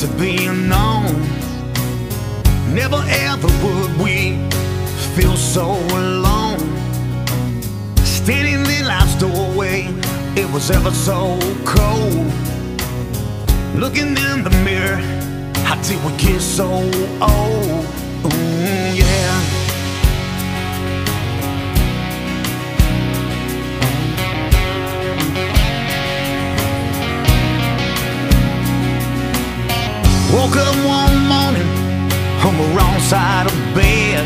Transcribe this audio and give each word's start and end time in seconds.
to 0.00 0.06
be 0.18 0.46
unknown 0.46 1.40
Never 2.72 3.02
ever 3.08 3.48
would 3.64 3.98
we 3.98 4.38
feel 5.16 5.36
so 5.36 5.72
alone. 5.72 6.60
Standing 8.04 8.64
in 8.64 8.86
life's 8.86 9.16
doorway, 9.16 9.88
it 10.36 10.48
was 10.52 10.70
ever 10.70 10.92
so 10.92 11.36
cold. 11.64 12.32
Looking 13.74 14.16
in 14.16 14.44
the 14.44 14.50
mirror, 14.64 14.98
how 15.64 15.74
did 15.82 15.98
we 16.04 16.16
get 16.16 16.40
so 16.40 16.68
old? 17.20 17.84
Ooh, 18.24 18.94
yeah. 18.94 19.59
Woke 30.40 30.56
up 30.56 30.74
one 30.86 31.18
morning 31.28 31.68
on 32.46 32.56
the 32.56 32.68
wrong 32.74 32.98
side 33.00 33.44
of 33.44 33.52
bed. 33.74 34.24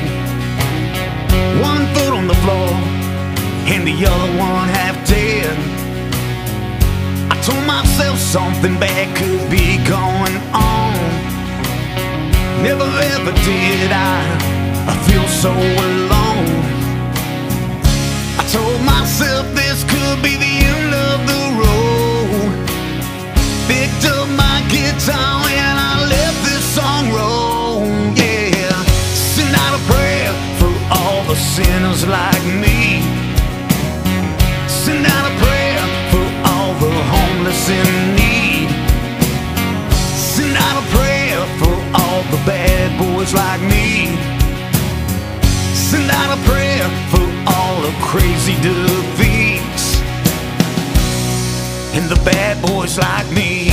One 1.60 1.92
foot 1.92 2.12
on 2.14 2.28
the 2.28 2.38
floor 2.44 2.70
and 3.66 3.84
the 3.84 3.96
other 4.06 4.30
one 4.38 4.68
half 4.68 4.94
dead. 5.08 5.56
I 7.32 7.36
told 7.42 7.66
myself 7.66 8.16
something 8.20 8.78
bad 8.78 9.10
could 9.18 9.50
be 9.50 9.78
going 9.90 10.36
on. 10.54 10.94
Never 12.62 12.88
ever 13.14 13.32
did 13.42 13.90
I, 13.90 14.22
I 14.86 14.94
feel 15.08 15.26
so 15.26 15.50
alone. 15.50 16.48
I 18.38 18.44
told 18.54 18.80
myself 18.86 19.52
this 19.52 19.82
could 19.82 20.22
be 20.22 20.36
the 20.36 20.54
end 20.62 20.94
of. 20.94 21.13
Picked 23.66 24.04
up 24.06 24.28
my 24.28 24.60
guitar 24.68 25.40
and 25.48 25.78
I 25.90 26.06
let 26.06 26.34
this 26.44 26.64
song 26.76 27.10
roll. 27.12 27.86
Yeah, 28.14 28.76
send 29.34 29.54
out 29.56 29.74
a 29.80 29.82
prayer 29.90 30.32
for 30.58 30.72
all 30.98 31.24
the 31.24 31.34
sinners 31.34 32.06
like 32.06 32.44
me. 32.64 33.00
Send 34.68 35.06
out 35.06 35.24
a 35.32 35.34
prayer 35.44 35.84
for 36.12 36.26
all 36.52 36.74
the 36.84 36.92
homeless 37.14 37.68
in 37.70 37.88
need. 38.20 38.68
Send 40.34 40.56
out 40.56 40.76
a 40.82 40.86
prayer 40.96 41.40
for 41.60 41.74
all 42.00 42.22
the 42.34 42.40
bad 42.44 42.88
boys 43.00 43.32
like 43.32 43.62
me. 43.62 44.33
And 52.04 52.10
the 52.10 52.24
bad 52.24 52.60
boys 52.60 52.98
like 52.98 53.26
me. 53.30 53.70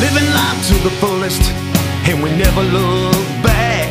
Living 0.00 0.28
life 0.34 0.60
to 0.68 0.74
the 0.82 0.90
fullest, 0.98 1.42
and 2.08 2.22
we 2.22 2.30
never 2.36 2.62
look 2.62 3.14
back. 3.42 3.88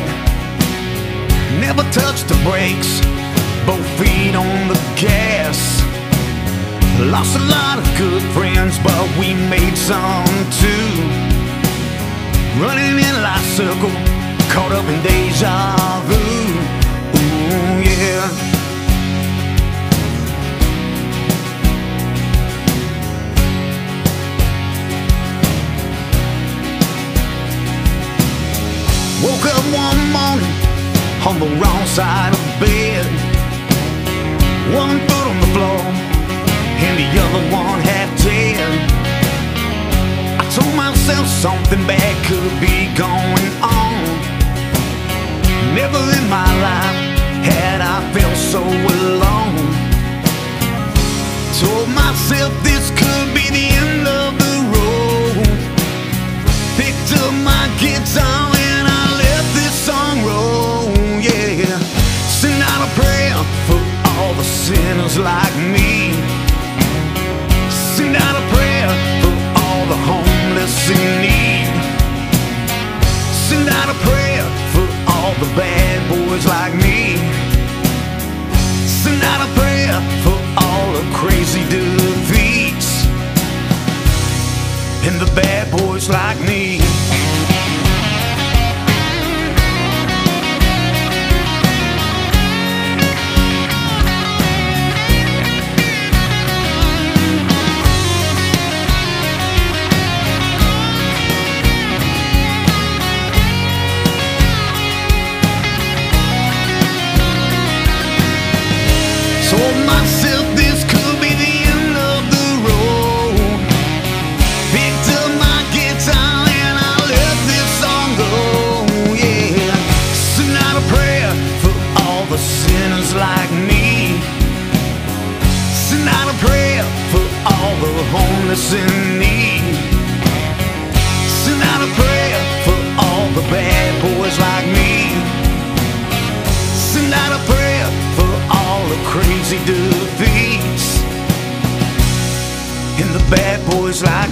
Never 1.60 1.82
touch 1.90 2.24
the 2.24 2.38
brakes, 2.44 3.00
both 3.64 3.86
feet 3.98 4.34
on 4.34 4.68
the 4.68 4.78
gas. 4.96 5.58
Lost 7.00 7.36
a 7.36 7.44
lot 7.56 7.78
of 7.78 7.86
good 7.96 8.22
friends, 8.34 8.78
but 8.80 9.04
we 9.18 9.32
made 9.48 9.76
some 9.76 10.26
too. 10.60 11.37
Running 12.60 12.98
in 12.98 13.22
life's 13.22 13.46
circle, 13.56 13.90
caught 14.50 14.72
up 14.72 14.84
in 14.86 15.00
deja 15.00 15.76
vu. 16.08 16.18
Ooh, 17.14 17.82
yeah. 17.86 18.48
Woke 29.22 29.46
up 29.46 29.64
one 29.72 30.00
morning 30.10 30.54
on 31.28 31.38
the 31.38 31.46
wrong 31.60 31.86
side 31.86 32.37
told 41.08 41.16
myself 41.16 41.26
something 41.26 41.86
bad 41.86 42.16
could 42.26 42.60
be 42.60 42.86
going 42.96 43.50
on. 43.62 44.04
Never 45.74 45.98
in 46.18 46.28
my 46.28 46.50
life 46.60 46.98
had 47.48 47.80
I 47.80 47.98
felt 48.12 48.36
so 48.36 48.62
alone. 48.62 49.56
Told 51.60 51.88
myself 51.94 52.52
this 52.62 52.90
could 52.90 53.28
be 53.34 53.46
the 53.48 53.66
end 53.82 54.06
of 54.06 54.30
the 54.42 54.54
road. 54.74 55.46
Picked 56.76 57.12
up 57.22 57.32
my 57.44 57.64
guitar 57.80 58.52
and 58.68 58.86
I 58.86 59.04
let 59.24 59.44
this 59.56 59.74
song 59.88 60.24
roll. 60.24 60.92
Yeah, 61.20 61.78
send 62.40 62.62
out 62.62 62.80
a 62.84 62.90
prayer 63.00 63.38
for 63.66 63.80
all 64.12 64.34
the 64.34 64.44
sinners 64.44 65.18
like 65.18 65.47
bad 75.58 75.98
boys 76.08 76.46
like 76.46 76.72
me. 76.74 77.16
Send 78.86 79.20
out 79.24 79.40
a 79.42 79.50
prayer 79.58 79.98
for 80.22 80.38
all 80.62 80.86
the 80.92 81.04
crazy 81.12 81.64
defeats 81.68 83.04
and 85.06 85.20
the 85.20 85.30
bad 85.34 85.66
boys 85.76 86.08
like 86.08 86.38
me. 86.46 86.78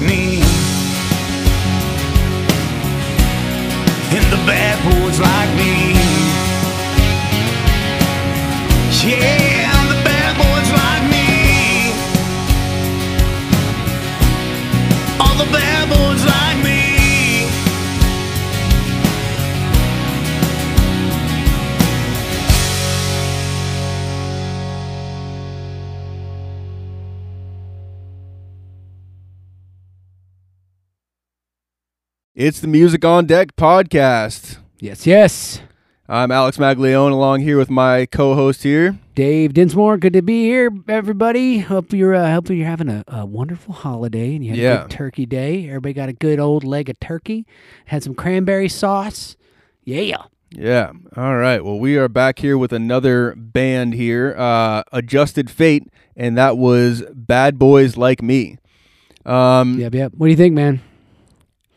Me. 0.01 0.46
It's 32.37 32.61
the 32.61 32.69
Music 32.69 33.03
on 33.03 33.25
Deck 33.25 33.57
podcast. 33.57 34.59
Yes, 34.79 35.07
yes. 35.07 35.63
I'm 36.07 36.31
Alex 36.31 36.59
Maglione 36.59 37.13
along 37.13 37.41
here 37.41 37.57
with 37.57 37.71
my 37.71 38.05
co-host 38.05 38.63
here. 38.63 38.99
Dave 39.15 39.55
Dinsmore, 39.55 39.97
good 39.97 40.13
to 40.13 40.21
be 40.21 40.45
here, 40.45 40.71
everybody. 40.87 41.61
Hope 41.61 41.95
you're 41.95 42.15
uh, 42.15 42.31
hope 42.35 42.51
you're 42.51 42.67
having 42.67 42.91
a, 42.91 43.05
a 43.09 43.25
wonderful 43.25 43.73
holiday 43.73 44.35
and 44.35 44.45
you 44.45 44.51
had 44.51 44.59
a 44.59 44.83
good 44.83 44.91
turkey 44.91 45.25
day. 45.25 45.67
Everybody 45.67 45.95
got 45.95 46.11
a 46.11 46.13
good 46.13 46.39
old 46.39 46.63
leg 46.63 46.91
of 46.91 47.01
turkey. 47.01 47.47
Had 47.87 48.03
some 48.03 48.15
cranberry 48.15 48.69
sauce. 48.69 49.39
Yeah. 49.85 50.25
Yeah. 50.51 50.93
All 51.17 51.37
right. 51.39 51.65
Well, 51.65 51.79
we 51.79 51.97
are 51.97 52.07
back 52.07 52.41
here 52.41 52.59
with 52.59 52.75
another 52.75 53.35
band 53.35 53.95
here, 53.95 54.35
uh, 54.37 54.83
Adjusted 54.93 55.49
Fate, 55.51 55.85
and 56.15 56.37
that 56.37 56.59
was 56.59 57.03
Bad 57.15 57.59
Boys 57.59 57.97
Like 57.97 58.21
Me. 58.21 58.59
Um, 59.25 59.79
Yep, 59.79 59.95
yep. 59.95 60.13
What 60.15 60.27
do 60.27 60.31
you 60.33 60.37
think, 60.37 60.55
man? 60.55 60.83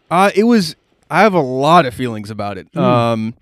Uh, 0.10 0.32
it 0.36 0.44
was. 0.44 0.76
I 1.12 1.22
have 1.22 1.34
a 1.34 1.42
lot 1.42 1.86
of 1.86 1.94
feelings 1.94 2.30
about 2.30 2.58
it. 2.58 2.68
Hmm. 2.74 2.80
Um, 2.80 3.34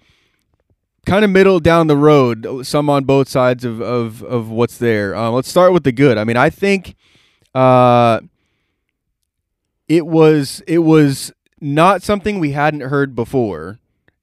kind 1.05 1.23
of 1.25 1.31
middle 1.31 1.59
down 1.59 1.87
the 1.87 1.97
road. 1.97 2.65
Some 2.65 2.89
on 2.89 3.05
both 3.05 3.29
sides 3.29 3.65
of 3.65 3.81
of 3.81 4.23
of 4.23 4.49
what's 4.49 4.77
there. 4.77 5.15
Uh, 5.15 5.29
let's 5.29 5.49
start 5.49 5.73
with 5.73 5.83
the 5.83 5.91
good. 5.91 6.17
I 6.17 6.23
mean, 6.23 6.37
I 6.37 6.49
think, 6.49 6.95
uh, 7.55 8.21
it 9.87 10.05
was 10.05 10.61
it 10.67 10.79
was 10.79 11.31
not 11.59 12.03
something 12.03 12.39
we 12.39 12.51
hadn't 12.51 12.81
heard 12.81 13.15
before 13.15 13.79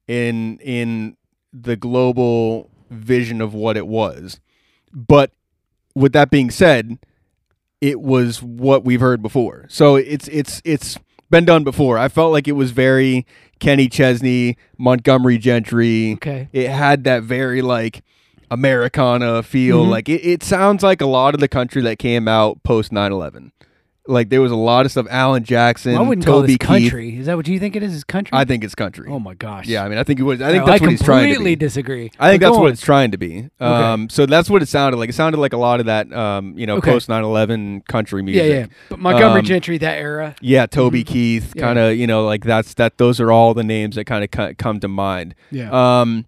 in 0.06 0.58
in 0.58 1.17
the 1.52 1.76
global 1.76 2.70
vision 2.91 3.41
of 3.41 3.55
what 3.55 3.76
it 3.76 3.87
was. 3.87 4.41
But 4.93 5.32
with 5.94 6.12
that 6.12 6.31
being 6.31 6.50
said, 6.50 6.99
it 7.81 8.00
was 8.00 8.43
what 8.43 8.85
we've 8.85 9.00
heard 9.00 9.23
before. 9.23 9.67
So 9.69 9.96
it's 9.96 10.29
it's 10.29 10.61
it's 10.64 10.99
been 11.31 11.44
done 11.44 11.65
before. 11.65 11.99
I 11.99 12.09
felt 12.09 12.32
like 12.32 12.47
it 12.49 12.53
was 12.53 12.71
very 12.71 13.26
Kenny 13.59 13.88
Chesney, 13.88 14.56
Montgomery 14.79 15.38
Gentry. 15.38 16.12
Okay. 16.15 16.49
It 16.53 16.69
had 16.71 17.05
that 17.05 17.23
very 17.23 17.62
like 17.62 18.03
Americana 18.50 19.43
feel. 19.43 19.85
Mhm. 19.87 19.91
Like 19.91 20.09
it, 20.09 20.25
it 20.25 20.43
sounds 20.43 20.82
like 20.82 21.00
a 21.00 21.06
lot 21.06 21.35
of 21.35 21.41
the 21.41 21.49
country 21.49 21.82
that 21.82 21.99
came 21.99 22.29
out 22.29 22.62
post 22.62 22.93
9-11. 22.93 23.50
Like 24.06 24.29
there 24.29 24.43
was 24.43 24.53
a 24.53 24.56
lot 24.56 24.85
of 24.85 24.93
stuff. 24.93 25.06
Alan 25.09 25.45
Jackson, 25.45 25.95
I 25.97 26.01
wouldn't 26.03 26.27
Toby 26.27 26.33
call 26.33 26.43
this 26.43 26.51
Keith. 26.83 26.91
country. 26.91 27.19
Is 27.19 27.25
that 27.25 27.37
what 27.39 27.49
you 27.49 27.59
think 27.59 27.75
it 27.75 27.83
is? 27.83 27.95
Is 27.95 28.05
country? 28.05 28.37
I 28.37 28.45
think 28.45 28.62
it's 28.62 28.75
country. 28.75 29.06
Oh 29.09 29.19
my 29.19 29.33
gosh. 29.33 29.67
Yeah, 29.67 29.83
I 29.83 29.89
mean, 29.89 29.97
I 29.97 30.03
think 30.05 30.21
it 30.21 30.25
was. 30.25 30.43
I 30.43 30.51
think 30.51 30.61
No, 30.61 30.67
that's 30.67 30.83
what 30.83 30.91
he's 30.91 31.03
trying 31.03 31.25
to 31.25 31.31
I 31.31 31.35
completely 31.37 31.56
disagree. 31.56 32.11
I 32.19 32.29
think 32.31 32.43
But 32.43 32.49
that's 32.49 32.59
what 32.59 32.67
on. 32.67 32.73
it's 32.73 32.83
trying 32.83 33.12
to 33.12 33.17
be. 33.17 33.49
Um, 33.61 34.11
so 34.11 34.27
that's 34.27 34.51
what 34.51 34.61
it 34.61 34.69
sounded 34.69 34.99
like. 34.99 35.09
It 35.09 35.15
sounded 35.15 35.39
like 35.39 35.55
a 35.55 35.56
lot 35.56 35.81
of 35.81 35.87
that, 35.87 36.12
um, 36.12 36.53
you 36.59 36.67
know, 36.67 36.77
Okay. 36.77 36.91
post 36.91 37.09
9/11 37.09 37.81
country 37.89 38.23
music. 38.23 38.43
yeah. 38.47 38.55
Yeah. 38.59 38.67
But 38.91 38.99
Montgomery 38.99 39.41
Um, 39.41 39.47
Gentry, 39.47 39.79
that 39.79 39.97
era. 39.97 40.37
Yeah, 40.43 40.67
Toby 40.67 41.03
Mhm. 41.03 41.06
Keith, 41.06 41.53
Yeah. 41.56 41.62
kind 41.62 41.79
of, 41.79 41.97
you 41.97 42.06
know, 42.06 42.27
like 42.27 42.45
that's 42.45 42.75
that. 42.75 42.99
Those 42.99 43.21
are 43.21 43.33
all 43.33 43.55
the 43.55 43.65
names 43.65 43.97
that 43.97 44.05
kind 44.05 44.23
of 44.23 44.56
come 44.59 44.81
to 44.81 44.89
mind. 44.89 45.35
Yeah. 45.51 45.71
Um, 45.71 46.27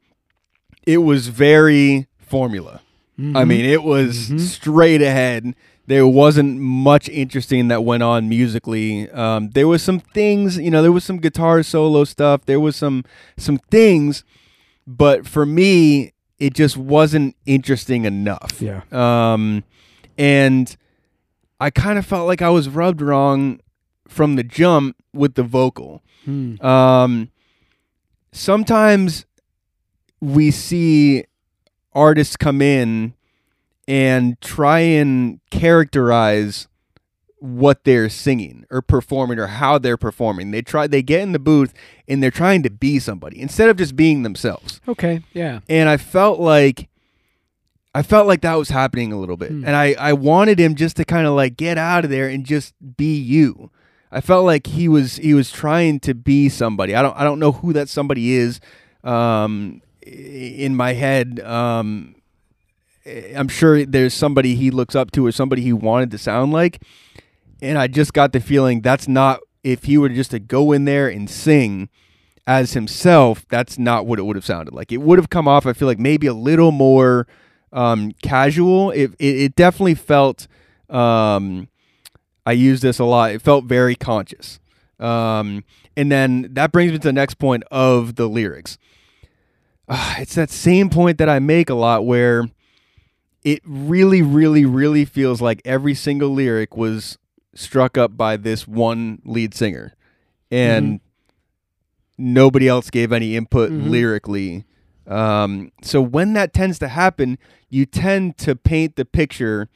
it 0.86 0.98
was 1.02 1.28
very 1.28 2.06
formula. 2.20 2.80
I 3.18 3.22
Mhm. 3.22 3.48
mean, 3.48 3.64
it 3.66 3.82
was 3.82 4.30
Mhm. 4.30 4.40
straight 4.40 5.02
ahead. 5.02 5.54
There 5.86 6.06
wasn't 6.06 6.58
much 6.58 7.08
interesting 7.08 7.68
that 7.68 7.84
went 7.84 8.02
on 8.02 8.28
musically. 8.28 9.08
Um, 9.10 9.50
there 9.50 9.68
was 9.68 9.82
some 9.82 10.00
things, 10.00 10.58
you 10.58 10.70
know, 10.70 10.82
there 10.82 10.92
was 10.92 11.04
some 11.04 11.18
guitar 11.18 11.62
solo 11.62 12.04
stuff. 12.04 12.44
There 12.46 12.58
was 12.58 12.74
some 12.74 13.04
some 13.36 13.58
things, 13.70 14.24
but 14.86 15.26
for 15.26 15.46
me, 15.46 16.12
it 16.38 16.54
just 16.54 16.76
wasn't 16.76 17.36
interesting 17.46 18.04
enough. 18.04 18.60
Yeah. 18.60 18.82
Um, 18.90 19.64
and 20.18 20.76
I 21.60 21.70
kind 21.70 21.98
of 21.98 22.06
felt 22.06 22.26
like 22.26 22.42
I 22.42 22.50
was 22.50 22.68
rubbed 22.68 23.00
wrong 23.00 23.60
from 24.08 24.36
the 24.36 24.42
jump 24.42 24.96
with 25.12 25.34
the 25.34 25.42
vocal. 25.42 26.02
Hmm. 26.24 26.60
Um, 26.64 27.30
sometimes 28.32 29.24
we 30.20 30.50
see 30.50 31.24
artists 31.92 32.36
come 32.36 32.60
in 32.60 33.14
and 33.88 34.40
try 34.40 34.80
and 34.80 35.40
characterize 35.50 36.68
what 37.38 37.84
they're 37.84 38.08
singing 38.08 38.64
or 38.70 38.82
performing 38.82 39.38
or 39.38 39.46
how 39.46 39.78
they're 39.78 39.96
performing. 39.96 40.50
They 40.50 40.62
try 40.62 40.86
they 40.86 41.02
get 41.02 41.20
in 41.20 41.32
the 41.32 41.38
booth 41.38 41.74
and 42.08 42.22
they're 42.22 42.30
trying 42.30 42.62
to 42.62 42.70
be 42.70 42.98
somebody 42.98 43.40
instead 43.40 43.68
of 43.68 43.76
just 43.76 43.94
being 43.94 44.22
themselves. 44.22 44.80
Okay. 44.88 45.22
Yeah. 45.32 45.60
And 45.68 45.88
I 45.88 45.96
felt 45.96 46.40
like 46.40 46.88
I 47.94 48.02
felt 48.02 48.26
like 48.26 48.42
that 48.42 48.56
was 48.56 48.68
happening 48.68 49.12
a 49.12 49.18
little 49.18 49.36
bit. 49.36 49.50
Hmm. 49.50 49.64
And 49.64 49.74
I, 49.76 49.94
I 49.98 50.12
wanted 50.12 50.58
him 50.58 50.74
just 50.74 50.96
to 50.96 51.04
kind 51.04 51.26
of 51.26 51.34
like 51.34 51.56
get 51.56 51.78
out 51.78 52.04
of 52.04 52.10
there 52.10 52.28
and 52.28 52.44
just 52.44 52.74
be 52.96 53.16
you. 53.16 53.70
I 54.10 54.20
felt 54.20 54.44
like 54.44 54.66
he 54.66 54.88
was 54.88 55.16
he 55.16 55.34
was 55.34 55.50
trying 55.50 56.00
to 56.00 56.14
be 56.14 56.48
somebody. 56.48 56.94
I 56.94 57.02
don't 57.02 57.16
I 57.16 57.24
don't 57.24 57.38
know 57.38 57.52
who 57.52 57.72
that 57.74 57.88
somebody 57.88 58.32
is 58.32 58.60
um 59.04 59.82
in 60.02 60.74
my 60.74 60.94
head. 60.94 61.40
Um 61.40 62.15
I'm 63.06 63.48
sure 63.48 63.84
there's 63.86 64.14
somebody 64.14 64.54
he 64.54 64.70
looks 64.70 64.94
up 64.94 65.10
to 65.12 65.26
or 65.26 65.32
somebody 65.32 65.62
he 65.62 65.72
wanted 65.72 66.10
to 66.10 66.18
sound 66.18 66.52
like. 66.52 66.82
And 67.62 67.78
I 67.78 67.86
just 67.86 68.12
got 68.12 68.32
the 68.32 68.40
feeling 68.40 68.80
that's 68.80 69.08
not 69.08 69.40
if 69.62 69.84
he 69.84 69.98
were 69.98 70.08
just 70.08 70.30
to 70.30 70.38
go 70.38 70.72
in 70.72 70.84
there 70.84 71.08
and 71.08 71.28
sing 71.28 71.88
as 72.46 72.74
himself, 72.74 73.44
that's 73.48 73.78
not 73.78 74.06
what 74.06 74.18
it 74.18 74.22
would 74.22 74.36
have 74.36 74.44
sounded 74.44 74.72
like. 74.72 74.92
It 74.92 74.98
would 74.98 75.18
have 75.18 75.30
come 75.30 75.48
off, 75.48 75.66
I 75.66 75.72
feel 75.72 75.88
like, 75.88 75.98
maybe 75.98 76.28
a 76.28 76.34
little 76.34 76.70
more 76.70 77.26
um, 77.72 78.12
casual. 78.22 78.92
It, 78.92 79.12
it, 79.18 79.36
it 79.36 79.56
definitely 79.56 79.96
felt, 79.96 80.46
um, 80.88 81.68
I 82.44 82.52
use 82.52 82.80
this 82.80 83.00
a 83.00 83.04
lot, 83.04 83.32
it 83.32 83.42
felt 83.42 83.64
very 83.64 83.96
conscious. 83.96 84.60
Um, 85.00 85.64
and 85.96 86.12
then 86.12 86.48
that 86.52 86.70
brings 86.70 86.92
me 86.92 86.98
to 86.98 87.02
the 87.02 87.12
next 87.12 87.34
point 87.34 87.64
of 87.70 88.14
the 88.14 88.28
lyrics. 88.28 88.78
Ah, 89.88 90.16
it's 90.20 90.36
that 90.36 90.50
same 90.50 90.90
point 90.90 91.18
that 91.18 91.28
I 91.28 91.40
make 91.40 91.68
a 91.68 91.74
lot 91.74 92.06
where 92.06 92.48
it 93.46 93.60
really, 93.64 94.22
really, 94.22 94.64
really 94.64 95.04
feels 95.04 95.40
like 95.40 95.62
every 95.64 95.94
single 95.94 96.30
lyric 96.30 96.76
was 96.76 97.16
struck 97.54 97.96
up 97.96 98.16
by 98.16 98.36
this 98.36 98.66
one 98.66 99.22
lead 99.24 99.54
singer. 99.54 99.94
And 100.50 100.98
nobody 102.18 102.66
else 102.66 102.90
gave 102.90 103.12
any 103.12 103.36
input 103.36 103.70
Mhm. 103.70 103.88
lyrically. 103.90 104.64
Um, 105.06 105.70
so 105.80 106.02
when 106.02 106.32
that 106.32 106.52
tends 106.52 106.78
to 106.80 106.88
happen, 106.88 107.38
you 107.70 107.86
tend 107.86 108.36
to 108.38 108.56
paint 108.56 108.96
the 108.96 109.04
picture 109.04 109.68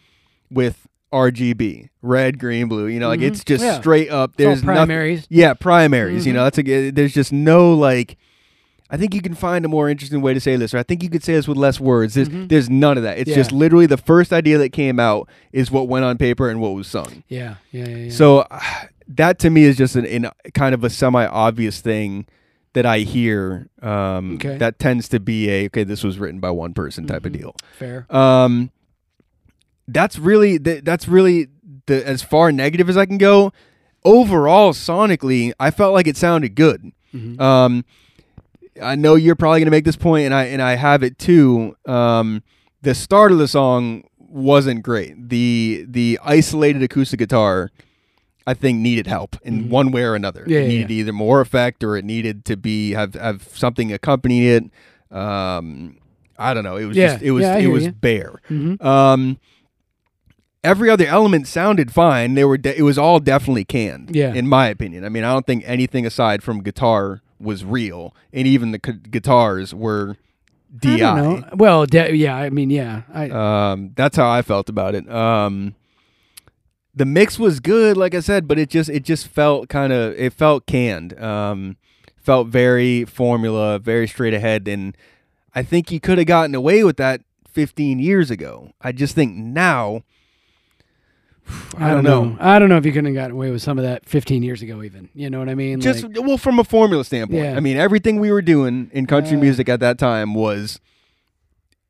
with 0.50 0.88
RGB, 1.12 1.88
red, 2.02 2.38
green, 2.40 2.66
blue. 2.68 2.86
You 2.86 2.98
know, 2.98 3.08
like 3.08 3.20
Mhm. 3.20 3.24
it's 3.28 3.44
just 3.44 3.62
Yeah. 3.62 3.78
straight 3.80 4.10
up. 4.10 4.36
There's 4.36 4.64
nothing. 4.64 5.22
Yeah, 5.28 5.54
primaries. 5.54 6.26
You 6.26 6.32
Mhm. 6.32 6.36
know, 6.36 6.44
that's 6.44 6.58
a. 6.58 6.90
There's 6.90 7.14
just 7.14 7.32
no 7.32 7.72
like. 7.74 8.16
I 8.90 8.96
think 8.96 9.14
you 9.14 9.22
can 9.22 9.34
find 9.34 9.64
a 9.64 9.68
more 9.68 9.88
interesting 9.88 10.20
way 10.20 10.34
to 10.34 10.40
say 10.40 10.56
this, 10.56 10.74
or 10.74 10.78
I 10.78 10.82
think 10.82 11.02
you 11.02 11.08
could 11.10 11.22
say 11.22 11.34
this 11.34 11.46
with 11.46 11.56
less 11.56 11.78
words. 11.78 12.14
There's, 12.14 12.28
Mhm. 12.28 12.48
there's 12.48 12.68
none 12.68 12.96
of 12.96 13.04
that. 13.04 13.18
It's 13.18 13.30
Yeah. 13.30 13.36
just 13.36 13.52
literally 13.52 13.86
the 13.86 13.96
first 13.96 14.32
idea 14.32 14.58
that 14.58 14.70
came 14.70 14.98
out 14.98 15.28
is 15.52 15.70
what 15.70 15.86
went 15.88 16.04
on 16.04 16.18
paper 16.18 16.50
and 16.50 16.60
what 16.60 16.74
was 16.74 16.88
sung. 16.88 17.22
Yeah. 17.28 17.54
Yeah. 17.70 17.86
Yeah. 17.88 17.96
yeah. 17.96 18.10
So 18.10 18.38
uh, 18.50 18.60
that 19.08 19.38
to 19.40 19.50
me 19.50 19.62
is 19.64 19.76
just 19.76 19.94
an, 19.96 20.04
an 20.06 20.30
kind 20.54 20.74
of 20.74 20.82
a 20.84 20.90
semi-obvious 20.90 21.80
thing 21.80 22.26
that 22.72 22.84
I 22.86 23.00
hear. 23.00 23.68
Um, 23.82 24.34
Okay. 24.34 24.56
That 24.58 24.78
tends 24.78 25.08
to 25.10 25.20
be 25.20 25.48
a 25.50 25.66
okay. 25.66 25.84
This 25.84 26.02
was 26.04 26.18
written 26.18 26.40
by 26.40 26.50
one 26.50 26.72
person 26.74 27.06
type 27.06 27.22
Mhm. 27.22 27.26
of 27.26 27.32
deal. 27.32 27.56
fair. 27.78 28.06
Um, 28.10 28.70
that's 29.88 30.18
really 30.18 30.58
th- 30.58 30.84
that's 30.84 31.08
really 31.08 31.48
the 31.86 32.06
as 32.06 32.22
far 32.22 32.52
negative 32.52 32.88
as 32.88 32.96
I 32.96 33.06
can 33.06 33.18
go. 33.18 33.52
Overall, 34.04 34.72
sonically, 34.72 35.52
I 35.60 35.70
felt 35.70 35.92
like 35.94 36.06
it 36.06 36.16
sounded 36.16 36.54
good. 36.54 36.92
Mhm. 37.14 37.40
Um, 37.40 37.84
I 38.82 38.94
know 38.96 39.14
you're 39.14 39.36
probably 39.36 39.60
gonna 39.60 39.70
make 39.70 39.84
this 39.84 39.96
point, 39.96 40.24
and 40.26 40.34
I 40.34 40.44
and 40.44 40.60
I 40.62 40.74
have 40.76 41.02
it 41.02 41.18
too. 41.18 41.76
Um, 41.86 42.42
the 42.82 42.94
start 42.94 43.32
of 43.32 43.38
the 43.38 43.48
song 43.48 44.04
wasn't 44.18 44.82
great. 44.82 45.28
The 45.28 45.84
the 45.88 46.18
isolated 46.24 46.82
acoustic 46.82 47.18
guitar, 47.18 47.70
I 48.46 48.54
think, 48.54 48.78
needed 48.78 49.06
help 49.06 49.36
in 49.42 49.64
Mhm. 49.64 49.68
one 49.68 49.90
way 49.90 50.02
or 50.02 50.14
another. 50.14 50.44
Yeah, 50.46 50.60
it 50.60 50.68
needed 50.68 50.90
yeah. 50.90 50.96
either 51.00 51.12
more 51.12 51.40
effect 51.40 51.82
or 51.84 51.96
it 51.96 52.04
needed 52.04 52.44
to 52.46 52.56
be 52.56 52.92
have 52.92 53.14
have 53.14 53.42
something 53.54 53.92
accompany 53.92 54.46
it. 54.48 54.64
Um, 55.10 55.96
I 56.38 56.54
don't 56.54 56.64
know. 56.64 56.76
It 56.76 56.86
was 56.86 56.96
Yeah, 56.96 57.12
just 57.14 57.22
it 57.22 57.30
was 57.32 57.44
it 57.44 57.66
was 57.70 57.84
you. 57.86 57.92
bare. 57.92 58.40
Mhm. 58.48 58.82
Um, 58.84 59.38
every 60.62 60.90
other 60.90 61.06
element 61.06 61.46
sounded 61.46 61.90
fine. 61.92 62.34
They 62.34 62.44
were 62.44 62.58
de- 62.58 62.78
it 62.78 62.82
was 62.82 62.98
all 62.98 63.18
definitely 63.20 63.64
canned. 63.64 64.10
Yeah. 64.14 64.32
in 64.34 64.46
my 64.48 64.68
opinion. 64.68 65.04
I 65.04 65.08
mean, 65.08 65.24
I 65.24 65.32
don't 65.32 65.46
think 65.46 65.64
anything 65.66 66.06
aside 66.06 66.42
from 66.42 66.62
guitar 66.62 67.20
was 67.40 67.64
real, 67.64 68.14
and 68.32 68.46
even 68.46 68.72
the 68.72 68.78
gu- 68.78 68.92
guitars 68.92 69.74
were 69.74 70.16
I 70.74 70.78
di. 70.78 70.96
don't 70.98 71.16
know. 71.40 71.48
Well, 71.54 71.86
de- 71.86 72.14
yeah. 72.16 72.36
I 72.36 72.50
mean, 72.50 72.70
yeah. 72.70 73.02
I. 73.12 73.30
Um, 73.30 73.92
that's 73.96 74.16
how 74.16 74.30
I 74.30 74.42
felt 74.42 74.68
about 74.68 74.94
it. 74.94 75.08
Um, 75.10 75.74
the 76.94 77.04
mix 77.06 77.38
was 77.38 77.60
good, 77.60 77.96
like 77.96 78.14
I 78.14 78.20
said, 78.20 78.46
but 78.48 78.58
it 78.58 78.68
just 78.70 78.90
it 78.90 79.04
just 79.04 79.26
felt 79.28 79.68
kind 79.68 79.92
of 79.92 80.14
it 80.14 80.32
felt 80.32 80.66
canned. 80.66 81.18
Um, 81.20 81.76
felt 82.16 82.48
very 82.48 83.04
formula, 83.04 83.78
very 83.78 84.06
straight 84.06 84.34
ahead, 84.34 84.68
and 84.68 84.96
I 85.54 85.62
think 85.62 85.90
you 85.90 86.00
could 86.00 86.18
have 86.18 86.26
gotten 86.26 86.54
away 86.54 86.84
with 86.84 86.96
that 86.98 87.22
15 87.48 87.98
years 87.98 88.30
ago. 88.30 88.72
I 88.80 88.92
just 88.92 89.14
think 89.14 89.34
now. 89.36 90.02
I, 91.78 91.90
don't 91.90 92.04
know. 92.04 92.36
I 92.40 92.58
don't 92.58 92.68
know 92.68 92.76
if 92.76 92.84
you 92.86 92.92
couldn't 92.92 93.06
have 93.06 93.14
gotten 93.14 93.32
away 93.32 93.50
with 93.50 93.62
some 93.62 93.78
of 93.78 93.84
that 93.84 94.06
15 94.06 94.42
years 94.42 94.62
ago, 94.62 94.82
even. 94.82 95.08
You 95.14 95.30
know 95.30 95.38
what 95.38 95.48
I 95.48 95.54
mean? 95.54 95.80
Just 95.80 96.02
Like, 96.04 96.16
well, 96.24 96.38
from 96.38 96.58
a 96.58 96.64
formula 96.64 97.04
standpoint, 97.04 97.42
Yeah. 97.44 97.56
I 97.56 97.60
mean, 97.60 97.76
everything 97.76 98.20
we 98.20 98.30
were 98.30 98.42
doing 98.42 98.90
in 98.92 99.06
country 99.06 99.36
Uh. 99.36 99.40
music 99.40 99.68
at 99.68 99.80
that 99.80 99.98
time 99.98 100.34
was 100.34 100.78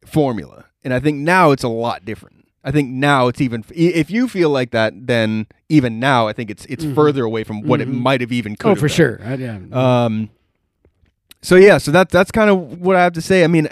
formula, 0.05 0.67
and 0.85 0.93
I 0.95 1.01
think 1.01 1.19
now 1.19 1.51
it's 1.51 1.63
a 1.63 1.69
lot 1.69 2.05
different. 2.05 2.37
I 2.63 2.71
think 2.71 2.91
now 2.91 3.29
it's 3.29 3.41
even 3.41 3.65
if 3.75 4.11
you 4.11 4.29
feel 4.29 4.51
like 4.51 4.71
that, 4.73 5.07
then 5.07 5.47
even 5.69 5.99
now 5.99 6.29
I 6.29 6.33
think 6.35 6.51
it's 6.51 6.67
it's 6.67 6.85
Mhm. 6.85 6.95
further 6.95 7.25
away 7.25 7.43
from 7.43 7.63
what 7.63 7.81
it 7.81 7.89
Mhm. 7.89 8.01
might 8.01 8.21
have 8.21 8.33
even 8.33 8.55
could. 8.57 8.73
oh, 8.73 8.75
for 8.75 8.83
been. 8.83 8.89
sure. 8.89 9.21
I, 9.25 9.35
yeah. 9.35 9.59
Um, 9.73 10.29
so 11.41 11.57
yeah, 11.57 11.79
so 11.79 11.91
that's 11.91 12.13
that's 12.13 12.31
kind 12.31 12.51
of 12.51 12.81
what 12.81 12.97
I 12.97 13.03
have 13.03 13.15
to 13.15 13.23
say. 13.23 13.45
I 13.45 13.47
mean, 13.47 13.69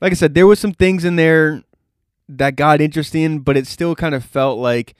like 0.00 0.10
I 0.12 0.14
said, 0.16 0.34
there 0.34 0.46
was 0.46 0.58
some 0.58 0.72
things 0.72 1.04
in 1.04 1.14
there 1.14 1.62
that 2.28 2.56
got 2.56 2.80
interesting, 2.80 3.40
but 3.40 3.56
it 3.56 3.66
still 3.68 3.94
kind 3.94 4.14
of 4.14 4.24
felt 4.24 4.58
like 4.58 4.94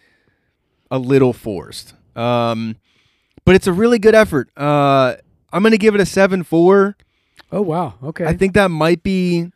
a 0.93 0.99
little 0.99 1.33
forced. 1.33 1.95
Um, 2.15 2.77
but 3.45 3.57
it's 3.57 3.67
a 3.67 3.73
really 3.73 3.99
good 3.99 4.15
effort. 4.15 4.51
Uh, 4.57 5.17
I'm 5.53 5.63
gonna 5.65 5.79
give 5.79 5.97
it 5.97 6.01
a 6.01 6.07
seven 6.07 6.45
four. 6.45 6.97
Oh 7.51 7.63
wow. 7.63 7.95
Okay. 8.05 8.27
I 8.27 8.37
think 8.37 8.55
that 8.55 8.69
might 8.69 9.03
be. 9.03 9.51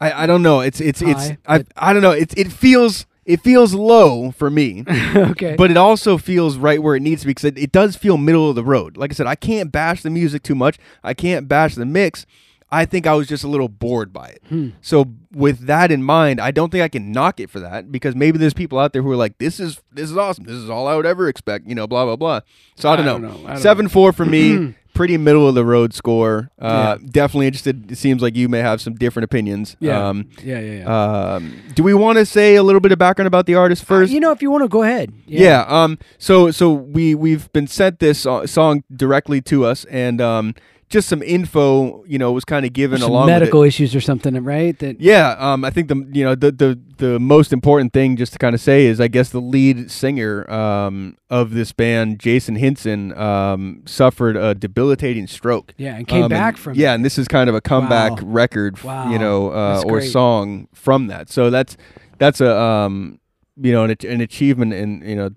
I, 0.00 0.24
I 0.24 0.26
don't 0.26 0.42
know. 0.42 0.60
It's 0.60 0.80
it's 0.80 1.00
it's 1.00 1.28
High, 1.28 1.38
I 1.46 1.64
I 1.76 1.92
don't 1.92 2.02
know. 2.02 2.10
It's 2.10 2.34
it 2.34 2.52
feels 2.52 3.06
it 3.24 3.40
feels 3.42 3.74
low 3.74 4.32
for 4.32 4.50
me, 4.50 4.82
okay. 5.14 5.54
but 5.56 5.70
it 5.70 5.76
also 5.76 6.18
feels 6.18 6.56
right 6.56 6.82
where 6.82 6.96
it 6.96 7.00
needs 7.00 7.20
to 7.20 7.26
be 7.26 7.30
because 7.30 7.44
it, 7.44 7.58
it 7.58 7.70
does 7.70 7.94
feel 7.94 8.18
middle 8.18 8.48
of 8.50 8.56
the 8.56 8.64
road. 8.64 8.96
Like 8.96 9.12
I 9.12 9.14
said, 9.14 9.28
I 9.28 9.36
can't 9.36 9.70
bash 9.70 10.02
the 10.02 10.10
music 10.10 10.42
too 10.42 10.56
much. 10.56 10.78
I 11.04 11.14
can't 11.14 11.46
bash 11.46 11.76
the 11.76 11.86
mix. 11.86 12.26
I 12.72 12.84
think 12.84 13.06
I 13.06 13.14
was 13.14 13.26
just 13.26 13.42
a 13.42 13.48
little 13.48 13.68
bored 13.68 14.12
by 14.12 14.28
it. 14.28 14.42
Hmm. 14.48 14.68
So 14.80 15.06
with 15.32 15.66
that 15.66 15.90
in 15.90 16.02
mind, 16.04 16.40
I 16.40 16.50
don't 16.52 16.70
think 16.70 16.82
I 16.82 16.88
can 16.88 17.10
knock 17.12 17.40
it 17.40 17.50
for 17.50 17.58
that 17.60 17.90
because 17.90 18.14
maybe 18.14 18.38
there's 18.38 18.54
people 18.54 18.78
out 18.78 18.92
there 18.92 19.02
who 19.02 19.10
are 19.10 19.16
like, 19.16 19.38
"This 19.38 19.58
is 19.58 19.80
this 19.92 20.10
is 20.10 20.16
awesome. 20.16 20.44
This 20.44 20.54
is 20.56 20.70
all 20.70 20.86
I 20.86 20.94
would 20.94 21.06
ever 21.06 21.28
expect." 21.28 21.66
You 21.66 21.74
know, 21.74 21.86
blah 21.86 22.04
blah 22.04 22.16
blah. 22.16 22.40
So 22.76 22.88
I 22.90 22.96
don't 22.96 23.08
I 23.08 23.12
know. 23.12 23.18
don't 23.28 23.42
know. 23.42 23.48
I 23.48 23.52
don't 23.54 23.62
Seven 23.62 23.88
four 23.88 24.12
for 24.12 24.24
me. 24.24 24.74
Pretty 24.92 25.16
middle 25.16 25.48
of 25.48 25.54
the 25.54 25.64
road 25.64 25.94
score. 25.94 26.50
Uh, 26.60 26.96
Yeah. 27.00 27.08
Definitely 27.12 27.46
interested. 27.46 27.92
It 27.92 27.96
seems 27.96 28.22
like 28.22 28.34
you 28.34 28.48
may 28.48 28.58
have 28.58 28.80
some 28.80 28.94
different 28.96 29.22
opinions. 29.24 29.76
yeah. 29.78 30.08
Um, 30.08 30.28
yeah. 30.42 30.58
Yeah. 30.58 30.72
Yeah. 30.80 31.34
um, 31.34 31.54
do 31.76 31.84
we 31.84 31.94
want 31.94 32.18
to 32.18 32.26
say 32.26 32.56
a 32.56 32.62
little 32.64 32.80
bit 32.80 32.90
of 32.90 32.98
background 32.98 33.28
about 33.28 33.46
the 33.46 33.54
artist 33.54 33.84
first? 33.84 34.10
Uh, 34.10 34.14
you 34.14 34.18
know, 34.20 34.32
if 34.32 34.42
you 34.42 34.50
want 34.50 34.64
to 34.64 34.68
go 34.68 34.82
ahead. 34.82 35.12
Yeah. 35.26 35.64
Um. 35.68 35.96
So 36.18 36.50
so 36.50 36.72
we 36.72 37.14
we've 37.14 37.50
been 37.52 37.68
sent 37.68 38.00
this 38.00 38.26
song 38.46 38.82
directly 38.94 39.40
to 39.42 39.64
us, 39.64 39.84
and 39.86 40.20
um, 40.20 40.54
just 40.90 41.08
some 41.08 41.22
info, 41.22 42.04
you 42.04 42.18
know, 42.18 42.32
was 42.32 42.44
kind 42.44 42.66
of 42.66 42.72
given 42.72 43.00
along 43.00 43.26
medical 43.28 43.62
issues 43.62 43.94
or 43.94 44.00
something, 44.00 44.34
right? 44.42 44.76
That 44.80 45.00
Yeah. 45.00 45.36
Um. 45.38 45.64
I 45.64 45.70
think 45.70 45.86
the 45.88 46.04
you 46.12 46.24
know 46.24 46.34
the 46.34 46.50
the 46.50 46.78
the 46.98 47.20
most 47.20 47.52
important 47.52 47.92
thing 47.92 48.16
just 48.16 48.32
to 48.32 48.38
kind 48.40 48.54
of 48.54 48.60
say 48.60 48.86
is 48.86 49.00
I 49.00 49.06
guess 49.06 49.30
the 49.30 49.40
lead 49.40 49.88
singer 49.90 50.50
um 50.50 51.16
of 51.30 51.52
this 51.54 51.70
band, 51.72 52.18
Jason 52.18 52.56
Hinson, 52.56 53.16
um, 53.16 53.82
suffered 53.86 54.36
a 54.36 54.52
debilitating 54.54 55.28
stroke. 55.28 55.72
yeah, 55.78 55.94
and 55.94 56.08
came 56.08 56.24
Um, 56.24 56.28
back 56.28 56.54
and- 56.54 56.58
from 56.58 56.74
yeah, 56.74 56.92
and 56.92 57.04
this 57.04 57.18
is 57.18 57.28
kind 57.28 57.48
of 57.48 57.54
a 57.54 57.60
comeback 57.60 58.20
Wow. 58.20 58.26
record, 58.26 58.82
Wow. 58.82 59.10
you 59.12 59.18
know, 59.20 59.50
uh, 59.52 59.82
or 59.86 59.98
great. 60.00 60.10
song 60.10 60.66
from 60.74 61.06
that. 61.06 61.30
So 61.30 61.50
that's 61.50 61.76
that's 62.18 62.40
a 62.40 62.54
um, 62.60 63.19
you 63.62 63.72
know, 63.72 63.84
an, 63.84 63.94
an 64.08 64.20
achievement, 64.20 64.72
and 64.72 65.02
you 65.08 65.16
know, 65.16 65.30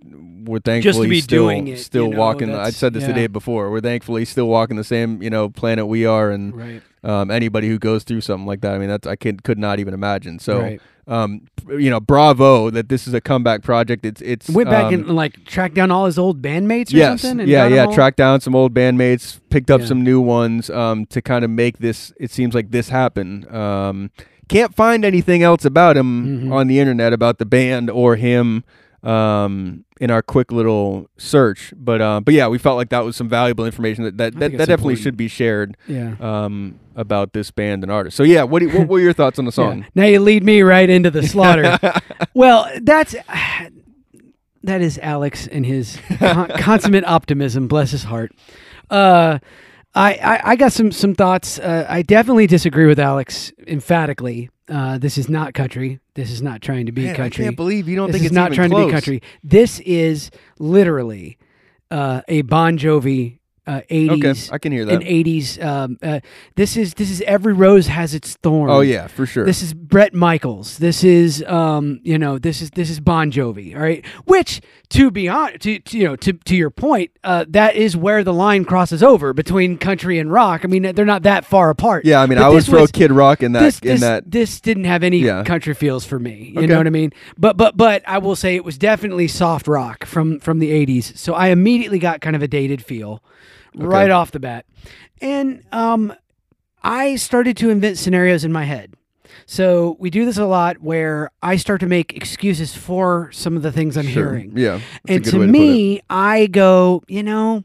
we're 0.46 0.60
thankfully 0.60 1.20
still 1.22 1.50
it, 1.50 1.77
still 1.77 2.06
you 2.08 2.12
know, 2.12 2.20
walking. 2.20 2.53
I 2.53 2.70
said 2.72 2.94
this 2.94 3.06
the 3.06 3.13
day 3.13 3.27
before. 3.27 3.70
We're 3.72 3.82
thankfully 3.82 4.25
still 4.25 4.48
walking 4.48 4.77
the 4.77 4.84
same 4.84 5.22
you 5.22 5.30
know 5.30 5.50
planet 5.50 5.88
we 5.88 6.06
are, 6.06 6.32
and 6.32 6.56
Right. 6.56 6.82
um, 7.03 7.32
anybody 7.32 7.68
who 7.68 7.77
goes 7.80 8.03
through 8.03 8.22
something 8.22 8.46
like 8.46 8.62
that, 8.62 8.74
I 8.74 8.77
mean, 8.77 8.89
that's 8.89 9.08
I 9.08 9.15
could 9.15 9.44
could 9.44 9.58
not 9.60 9.80
even 9.80 9.94
imagine. 9.94 10.39
So. 10.39 10.60
Right. 10.62 10.82
Um, 11.06 11.42
you 11.68 11.89
know, 11.89 12.00
bravo 12.00 12.70
that 12.70 12.88
this 12.88 13.08
is 13.10 13.13
a 13.13 13.20
comeback 13.20 13.62
project. 13.62 14.06
It's 14.06 14.22
it's 14.22 14.50
Went 14.50 14.70
back 14.70 14.86
um, 14.86 14.94
and 14.94 15.10
like 15.10 15.44
tracked 15.44 15.75
down 15.75 15.92
all 15.92 16.06
his 16.06 16.18
old 16.18 16.42
bandmates 16.42 16.94
or 16.94 16.96
yes, 16.98 17.22
something. 17.24 17.42
And 17.42 17.50
yeah, 17.50 17.68
yeah. 17.68 17.84
all- 17.88 17.94
Tracked 17.94 18.15
down 18.15 18.39
some 18.39 18.56
old 18.56 18.74
bandmates, 18.74 19.42
picked 19.50 19.70
up 19.70 19.82
Yeah. 19.82 19.88
some 19.88 20.01
new 20.06 20.22
ones 20.22 20.70
um, 20.70 21.06
to 21.08 21.22
kind 21.22 21.44
of 21.44 21.51
make 21.51 21.80
this. 21.80 22.13
It 22.22 22.32
seems 22.32 22.56
like 22.56 22.72
this 22.72 22.88
happen. 22.88 23.53
Um, 23.53 24.12
can't 24.50 24.75
find 24.75 25.03
anything 25.05 25.43
else 25.43 25.65
about 25.65 25.97
him 25.97 26.45
Mhm. 26.50 26.51
on 26.53 26.67
the 26.67 26.79
internet 26.79 27.13
about 27.13 27.38
the 27.39 27.45
band 27.45 27.89
or 27.89 28.15
him 28.15 28.63
um, 29.03 29.83
in 30.00 30.09
our 30.09 30.21
quick 30.21 30.51
little 30.51 31.09
search. 31.17 31.73
But 31.75 32.01
uh, 32.01 32.21
but 32.21 32.33
yeah, 32.33 32.47
we 32.47 32.57
felt 32.57 32.77
like 32.77 32.89
that 32.89 33.03
was 33.03 33.15
some 33.17 33.27
valuable 33.27 33.65
information 33.65 34.03
that 34.05 34.17
that, 34.17 34.33
that, 34.35 34.51
that 34.51 34.57
definitely 34.57 34.73
important. 34.93 35.00
should 35.00 35.17
be 35.17 35.27
shared 35.27 35.75
Yeah. 35.88 36.15
um, 36.21 36.79
about 36.95 37.33
this 37.33 37.51
band 37.51 37.83
and 37.83 37.91
artist. 37.91 38.15
So 38.15 38.23
yeah, 38.23 38.43
what 38.43 38.62
you, 38.62 38.69
what 38.69 38.88
were 38.88 39.00
your 39.00 39.12
thoughts 39.13 39.39
on 39.39 39.45
the 39.45 39.51
song? 39.62 39.79
Yeah. 39.79 39.85
Now 39.95 40.05
you 40.05 40.19
lead 40.21 40.43
me 40.43 40.62
right 40.62 40.89
into 40.89 41.12
the 41.12 41.23
slaughter. 41.23 41.77
well, 42.33 42.69
that's 42.81 43.13
that 44.63 44.81
is 44.81 44.97
Alex 45.01 45.47
and 45.47 45.65
his 45.65 45.97
con- 46.19 46.50
consummate 46.57 47.03
optimism. 47.05 47.67
Bless 47.67 47.91
his 47.91 48.03
heart. 48.03 48.31
Uh, 48.89 49.39
I, 49.95 50.13
I 50.15 50.41
I 50.51 50.55
got 50.55 50.71
some 50.73 50.91
some 50.91 51.13
thoughts. 51.13 51.59
Uh, 51.59 51.85
I 51.88 52.01
definitely 52.01 52.47
disagree 52.47 52.88
with 52.88 53.00
Alex 53.00 53.51
emphatically. 53.67 54.50
Uh, 54.67 54.97
this 54.97 55.17
is 55.17 55.29
not 55.29 55.53
country. 55.53 56.00
This 56.15 56.31
is 56.31 56.41
not 56.41 56.62
trying 56.62 56.85
to 56.88 56.91
be 56.91 57.03
Man, 57.03 57.13
I 57.13 57.17
country. 57.17 57.43
can't 57.45 57.55
believe 57.55 57.88
you 57.88 57.95
don't 57.95 58.07
this 58.07 58.15
think 58.21 58.25
it's 58.25 58.33
not 58.33 58.53
trying 58.53 58.69
close. 58.69 58.83
to 58.83 58.88
be 58.88 58.91
country. 58.91 59.21
This 59.43 59.79
is 59.81 60.31
literally 60.57 61.38
uh, 61.91 62.21
a 62.27 62.41
Bon 62.43 62.77
Jovi 62.77 63.39
uh, 63.65 63.82
80s 63.89 64.12
Okay, 64.48 64.55
I 64.55 64.58
can 64.58 64.72
hear 64.72 64.84
that. 64.86 64.96
an 64.96 65.01
80s 65.01 65.63
um, 65.63 65.98
uh, 66.03 66.20
this 66.55 66.75
is 66.75 66.96
this 66.96 67.10
is 67.10 67.22
every 67.22 67.53
rose 67.53 67.88
has 67.88 68.13
its 68.13 68.36
thorn 68.43 68.70
Oh 68.70 68.82
yeah, 68.82 69.08
for 69.08 69.25
sure. 69.25 69.46
this 69.46 69.62
is 69.62 69.74
Bret 69.74 70.13
Michaels. 70.13 70.77
This 70.79 71.03
is 71.03 71.43
um, 71.48 72.00
you 72.03 72.17
know, 72.17 72.38
this 72.38 72.62
is 72.62 72.72
this 72.72 72.89
is 72.89 73.00
Bon 73.00 73.32
Jovi. 73.32 73.74
All 73.75 73.82
right, 73.82 74.05
which 74.25 74.62
to 74.89 75.10
be 75.10 75.27
honest, 75.29 75.62
to, 75.62 75.79
to, 75.79 75.98
you 75.98 76.03
know, 76.03 76.15
to 76.17 76.34
to 76.34 76.55
your 76.55 76.70
point, 76.70 77.12
uh, 77.24 77.46
that 77.50 77.75
is 77.75 77.96
where 77.96 78.24
the 78.24 78.34
line 78.34 78.65
crosses 78.65 79.01
over 79.01 79.34
between 79.34 79.77
country 79.77 80.20
and 80.20 80.32
rock. 80.32 80.62
I 80.63 80.67
mean, 80.67 80.93
they're 80.93 81.05
not 81.05 81.24
that 81.24 81.46
far 81.46 81.70
apart. 81.70 82.05
yeah, 82.05 82.22
I 82.22 82.25
mean, 82.25 82.38
But 82.38 82.51
I 82.51 82.53
this 82.53 82.65
throw 82.67 82.82
was- 82.82 82.91
Kid 82.91 83.12
Rock 83.12 83.41
in 83.43 83.53
that 83.53 83.62
this, 83.62 83.79
in 83.79 83.88
this, 83.88 84.01
that. 84.01 84.29
this 84.29 84.60
didn't 84.62 84.84
have 84.86 85.03
any 85.03 85.20
Yeah. 85.20 85.43
country 85.43 85.74
feels 85.74 86.05
for 86.05 86.20
me. 86.20 86.51
You 86.53 86.60
Okay. 86.60 86.67
know 86.67 86.77
what 86.77 86.88
I 86.88 86.91
mean? 86.91 87.12
But 87.38 87.55
but 87.58 87.77
but 87.77 88.03
I 88.05 88.17
will 88.17 88.36
say 88.36 88.55
it 88.55 88.65
was 88.65 88.77
definitely 88.77 89.27
soft 89.29 89.67
rock 89.67 90.05
from 90.05 90.39
from 90.39 90.60
the 90.60 90.72
'80s. 90.72 91.17
So 91.17 91.34
I 91.34 91.48
immediately 91.48 91.98
got 92.00 92.20
kind 92.22 92.36
of 92.36 92.41
a 92.43 92.48
dated 92.48 92.84
feel 92.84 93.24
right 93.75 94.10
off 94.12 94.32
the 94.32 94.39
bat, 94.39 94.65
and 95.22 95.63
um, 95.72 96.13
I 96.82 97.15
started 97.15 97.58
to 97.58 97.70
invent 97.70 97.98
scenarios 97.98 98.44
in 98.44 98.51
my 98.51 98.63
head. 98.65 98.94
So 99.46 99.98
we 100.00 100.10
do 100.10 100.25
this 100.25 100.38
a 100.38 100.46
lot 100.46 100.82
where 100.82 101.30
I 101.42 101.58
start 101.58 101.82
to 101.82 101.86
make 101.86 102.15
excuses 102.15 102.75
for 102.75 103.30
some 103.34 103.58
of 103.58 103.62
the 103.63 103.72
things 103.72 103.98
I'm 103.98 104.08
Sure. 104.08 104.34
hearing. 104.36 104.53
Yeah. 104.56 104.80
And 105.08 105.24
to 105.25 105.39
way 105.39 105.48
put 105.48 105.50
it. 105.50 105.51
me, 105.51 106.01
I 106.10 106.48
go, 106.48 107.03
you 107.08 107.24
know, 107.24 107.63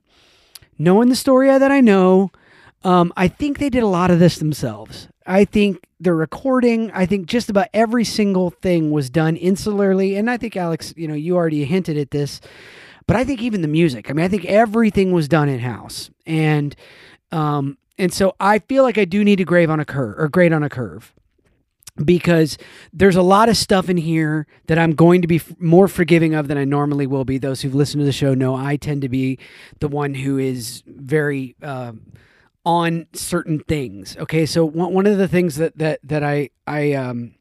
knowing 0.78 1.08
the 1.08 1.16
story 1.16 1.46
that 1.46 1.70
I 1.70 1.80
know, 1.80 2.30
um, 2.84 3.12
I 3.16 3.28
think 3.28 3.58
they 3.58 3.70
did 3.70 3.82
a 3.82 3.86
lot 3.88 4.10
of 4.10 4.18
this 4.18 4.38
themselves. 4.38 5.08
I 5.26 5.44
think 5.44 5.84
the 6.00 6.14
recording, 6.14 6.90
I 6.92 7.06
think 7.06 7.26
just 7.26 7.50
about 7.50 7.68
every 7.74 8.04
single 8.04 8.50
thing 8.50 8.90
was 8.90 9.10
done 9.10 9.36
insularly. 9.36 10.18
And 10.18 10.30
I 10.30 10.36
think, 10.36 10.56
Alex, 10.56 10.94
you 10.96 11.06
know, 11.06 11.14
you 11.14 11.36
already 11.36 11.64
hinted 11.64 11.98
at 11.98 12.10
this, 12.10 12.40
but 13.08 13.16
I 13.16 13.24
think 13.24 13.40
even 13.40 13.62
the 13.62 13.68
music, 13.68 14.10
I 14.10 14.12
mean, 14.12 14.24
I 14.24 14.28
think 14.28 14.44
everything 14.44 15.12
was 15.12 15.28
done 15.28 15.48
in 15.48 15.60
house. 15.60 16.10
And, 16.26 16.76
um, 17.32 17.78
and 17.96 18.12
so 18.12 18.36
I 18.38 18.58
feel 18.60 18.84
like 18.84 18.98
I 18.98 19.06
do 19.06 19.24
need 19.24 19.36
to 19.36 19.44
grade 19.44 19.70
on 19.70 19.80
a 19.80 19.84
curve 19.86 20.16
or 20.18 20.28
grade 20.28 20.52
on 20.52 20.62
a 20.62 20.68
curve 20.68 21.14
because 22.04 22.58
there's 22.92 23.16
a 23.16 23.22
lot 23.22 23.48
of 23.48 23.56
stuff 23.56 23.88
in 23.88 23.96
here 23.96 24.46
that 24.66 24.78
I'm 24.78 24.92
going 24.92 25.22
to 25.22 25.26
be 25.26 25.36
f- 25.36 25.58
more 25.58 25.88
forgiving 25.88 26.34
of 26.34 26.48
than 26.48 26.58
I 26.58 26.64
normally 26.64 27.06
will 27.06 27.24
be. 27.24 27.38
Those 27.38 27.62
who've 27.62 27.74
listened 27.74 28.02
to 28.02 28.04
the 28.04 28.12
show 28.12 28.34
know 28.34 28.54
I 28.54 28.76
tend 28.76 29.00
to 29.00 29.08
be 29.08 29.38
the 29.80 29.88
one 29.88 30.14
who 30.14 30.36
is 30.36 30.82
very 30.86 31.56
um, 31.62 32.12
on 32.66 33.06
certain 33.14 33.60
things. 33.60 34.18
Okay, 34.18 34.44
so 34.44 34.66
one, 34.66 34.92
one 34.92 35.06
of 35.06 35.16
the 35.16 35.28
things 35.28 35.56
that 35.56 35.78
that 35.78 36.00
that 36.04 36.22
I 36.22 36.50
I 36.66 36.92
um 36.92 37.34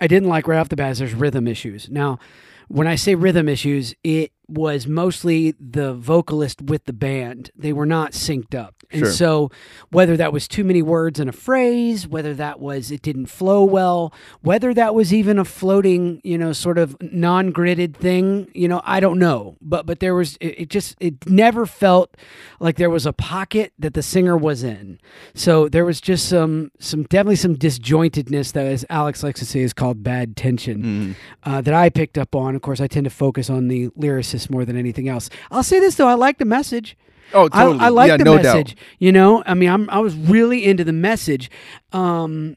I 0.00 0.08
didn't 0.08 0.28
like 0.28 0.48
right 0.48 0.58
off 0.58 0.68
the 0.68 0.76
bat 0.76 0.90
is 0.90 0.98
there's 0.98 1.14
rhythm 1.14 1.46
issues. 1.46 1.88
Now, 1.88 2.18
when 2.68 2.86
I 2.86 2.94
say 2.94 3.14
rhythm 3.14 3.48
issues, 3.48 3.94
it 4.04 4.32
was 4.46 4.86
mostly 4.86 5.54
the 5.58 5.94
vocalist 5.94 6.62
with 6.62 6.84
the 6.84 6.92
band. 6.92 7.50
They 7.56 7.72
were 7.72 7.86
not 7.86 8.12
synced 8.12 8.54
up. 8.54 8.77
And 8.90 9.00
Sure. 9.02 9.10
so 9.12 9.50
whether 9.90 10.16
that 10.16 10.32
was 10.32 10.48
too 10.48 10.64
many 10.64 10.80
words 10.80 11.20
in 11.20 11.28
a 11.28 11.32
phrase, 11.32 12.08
whether 12.08 12.32
that 12.34 12.58
was 12.58 12.90
it 12.90 13.02
didn't 13.02 13.26
flow 13.26 13.62
well, 13.62 14.12
whether 14.40 14.72
that 14.72 14.94
was 14.94 15.12
even 15.12 15.38
a 15.38 15.44
floating, 15.44 16.20
you 16.24 16.38
know, 16.38 16.52
sort 16.52 16.78
of 16.78 16.96
non-gridded 17.00 17.94
thing, 17.96 18.48
you 18.54 18.66
know, 18.66 18.80
I 18.84 19.00
don't 19.00 19.18
know. 19.18 19.56
But 19.60 19.84
but 19.86 20.00
there 20.00 20.14
was 20.14 20.36
it, 20.40 20.60
it 20.62 20.68
just 20.70 20.96
it 21.00 21.28
never 21.28 21.66
felt 21.66 22.16
like 22.60 22.76
there 22.76 22.88
was 22.90 23.04
a 23.04 23.12
pocket 23.12 23.72
that 23.78 23.92
the 23.94 24.02
singer 24.02 24.36
was 24.36 24.62
in. 24.62 24.98
So 25.34 25.68
there 25.68 25.84
was 25.84 26.00
just 26.00 26.26
some 26.28 26.70
some 26.78 27.02
definitely 27.04 27.36
some 27.36 27.56
disjointedness 27.56 28.52
that 28.52 28.66
as 28.66 28.84
Alex 28.88 29.22
likes 29.22 29.40
to 29.40 29.46
say 29.46 29.60
is 29.60 29.72
called 29.74 30.02
bad 30.02 30.36
tension 30.36 30.82
Mhm. 30.82 31.14
uh, 31.44 31.60
that 31.60 31.74
I 31.74 31.90
picked 31.90 32.16
up 32.16 32.34
on. 32.34 32.54
Of 32.54 32.62
course, 32.62 32.80
I 32.80 32.86
tend 32.86 33.04
to 33.04 33.10
focus 33.10 33.50
on 33.50 33.68
the 33.68 33.88
lyricist 33.90 34.50
more 34.50 34.64
than 34.64 34.76
anything 34.76 35.08
else. 35.08 35.28
I'll 35.50 35.62
say 35.62 35.78
this 35.78 35.96
though, 35.96 36.08
I 36.08 36.14
like 36.14 36.38
the 36.38 36.44
message. 36.44 36.96
Oh, 37.34 37.48
totally. 37.48 37.78
I, 37.80 37.86
I 37.86 37.88
like 37.88 38.08
yeah, 38.08 38.16
the 38.16 38.24
no 38.24 38.36
message. 38.36 38.74
doubt. 38.74 38.84
You 38.98 39.12
know, 39.12 39.42
I 39.46 39.54
mean, 39.54 39.68
I'm 39.68 39.90
I 39.90 39.98
was 39.98 40.14
really 40.14 40.64
into 40.64 40.84
the 40.84 40.92
message. 40.92 41.50
Um, 41.92 42.56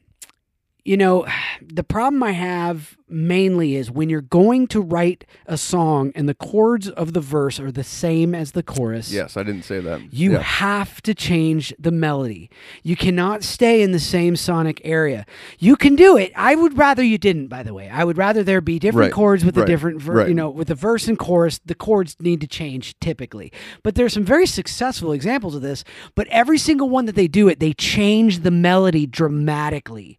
you 0.84 0.96
know, 0.96 1.26
the 1.62 1.84
problem 1.84 2.22
I 2.22 2.32
have 2.32 2.96
mainly 3.12 3.76
is 3.76 3.90
when 3.90 4.08
you're 4.08 4.20
going 4.20 4.66
to 4.68 4.80
write 4.80 5.24
a 5.46 5.56
song 5.56 6.12
and 6.14 6.28
the 6.28 6.34
chords 6.34 6.88
of 6.88 7.12
the 7.12 7.20
verse 7.20 7.60
are 7.60 7.70
the 7.72 7.84
same 7.84 8.34
as 8.34 8.52
the 8.52 8.62
chorus. 8.62 9.12
Yes, 9.12 9.36
I 9.36 9.42
didn't 9.42 9.64
say 9.64 9.80
that. 9.80 10.12
You 10.12 10.32
Yeah. 10.32 10.38
have 10.42 11.00
to 11.02 11.14
change 11.14 11.74
the 11.78 11.90
melody. 11.90 12.50
You 12.82 12.96
cannot 12.96 13.42
stay 13.44 13.82
in 13.82 13.92
the 13.92 14.00
same 14.00 14.36
sonic 14.36 14.80
area. 14.84 15.26
You 15.58 15.76
can 15.76 15.94
do 15.96 16.16
it. 16.16 16.32
I 16.36 16.54
would 16.54 16.76
rather 16.78 17.02
you 17.02 17.18
didn't, 17.18 17.48
by 17.48 17.62
the 17.62 17.74
way. 17.74 17.88
I 17.88 18.04
would 18.04 18.16
rather 18.18 18.42
there 18.42 18.60
be 18.60 18.78
different 18.78 19.06
Right, 19.06 19.12
chords 19.12 19.44
with 19.44 19.56
a 19.58 19.64
different, 19.64 20.00
ver- 20.00 20.12
right. 20.14 20.28
you 20.28 20.34
know, 20.34 20.50
with 20.50 20.68
the 20.68 20.74
verse 20.74 21.06
and 21.08 21.18
chorus. 21.18 21.60
The 21.64 21.74
chords 21.74 22.16
need 22.20 22.40
to 22.40 22.46
change 22.46 22.98
typically. 23.00 23.52
But 23.82 23.94
there's 23.94 24.12
some 24.14 24.24
very 24.24 24.46
successful 24.46 25.12
examples 25.12 25.54
of 25.54 25.62
this. 25.62 25.84
But 26.14 26.26
every 26.28 26.58
single 26.58 26.88
one 26.88 27.06
that 27.06 27.14
they 27.14 27.28
do 27.28 27.48
it, 27.48 27.60
they 27.60 27.72
change 27.74 28.40
the 28.40 28.50
melody 28.50 29.06
dramatically. 29.06 30.18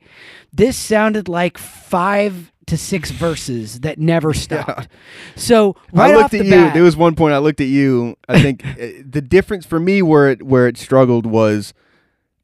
This 0.53 0.77
sounded 0.77 1.27
like 1.27 1.57
five 1.57 2.51
to 2.67 2.77
six 2.77 3.12
verses 3.12 3.82
that 3.82 4.00
never 4.00 4.34
stopped. 4.46 4.88
So 5.36 5.75
right 5.91 6.13
I 6.13 6.15
looked 6.17 6.32
the 6.32 6.39
at 6.39 6.46
you. 6.46 6.51
bat, 6.51 6.74
There 6.74 6.84
was 6.84 6.96
one 6.96 7.15
point 7.15 7.34
I 7.34 7.38
looked 7.39 7.62
at 7.62 7.67
you. 7.67 8.15
I 8.29 8.41
think 8.41 8.65
uh, 8.65 8.74
the 9.10 9.22
difference 9.22 9.65
for 9.65 9.79
me 9.79 10.01
where 10.01 10.29
it 10.29 10.43
where 10.43 10.67
it 10.67 10.77
struggled 10.77 11.25
was 11.25 11.74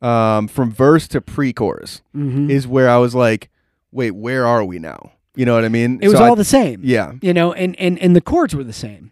um, 0.01 0.47
from 0.47 0.71
verse 0.71 1.07
to 1.09 1.21
pre-chorus 1.21 2.01
Mhm. 2.15 2.49
is 2.49 2.67
where 2.67 2.89
I 2.89 2.97
was 2.97 3.13
like, 3.15 3.49
wait, 3.91 4.11
where 4.11 4.45
are 4.45 4.63
we 4.63 4.79
now? 4.79 5.11
You 5.35 5.45
know 5.45 5.55
what 5.55 5.63
I 5.65 5.69
mean? 5.69 5.99
it 6.01 6.07
was 6.09 6.17
So 6.17 6.23
I- 6.23 6.29
all 6.29 6.35
the 6.35 6.43
same. 6.43 6.81
yeah. 6.83 7.13
you 7.21 7.33
know, 7.33 7.53
and 7.53 7.75
and 7.79 7.97
and 7.99 8.15
the 8.15 8.21
chords 8.21 8.55
were 8.55 8.63
the 8.63 8.73
same. 8.73 9.08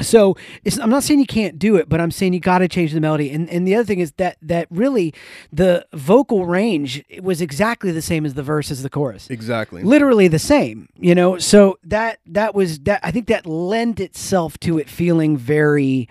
So 0.00 0.36
it's, 0.64 0.78
I'm 0.78 0.90
not 0.90 1.02
saying 1.02 1.20
you 1.20 1.26
can't 1.26 1.58
do 1.58 1.76
it, 1.76 1.88
but 1.88 2.00
I'm 2.00 2.10
saying 2.10 2.32
you 2.32 2.40
got 2.40 2.58
to 2.58 2.68
change 2.68 2.92
the 2.92 3.00
melody. 3.00 3.30
And 3.30 3.48
and 3.50 3.66
the 3.66 3.74
other 3.74 3.84
thing 3.84 4.00
is 4.00 4.12
that 4.12 4.36
that 4.42 4.66
really 4.70 5.12
the 5.52 5.86
vocal 5.92 6.46
range 6.46 7.04
was 7.20 7.40
exactly 7.40 7.90
the 7.92 8.02
same 8.02 8.24
as 8.26 8.34
the 8.34 8.42
verse 8.42 8.70
as 8.70 8.82
the 8.82 8.90
chorus, 8.90 9.28
Exactly. 9.30 9.82
literally 9.82 10.28
the 10.28 10.38
same. 10.38 10.88
You 10.98 11.14
know, 11.14 11.38
so 11.38 11.78
that 11.84 12.18
that 12.26 12.54
was 12.54 12.78
that. 12.80 13.00
I 13.02 13.10
think 13.10 13.26
that 13.28 13.46
lent 13.46 14.00
itself 14.00 14.58
to 14.60 14.78
it 14.78 14.88
feeling 14.88 15.36
very, 15.36 16.08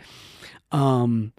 um, 0.72 1.34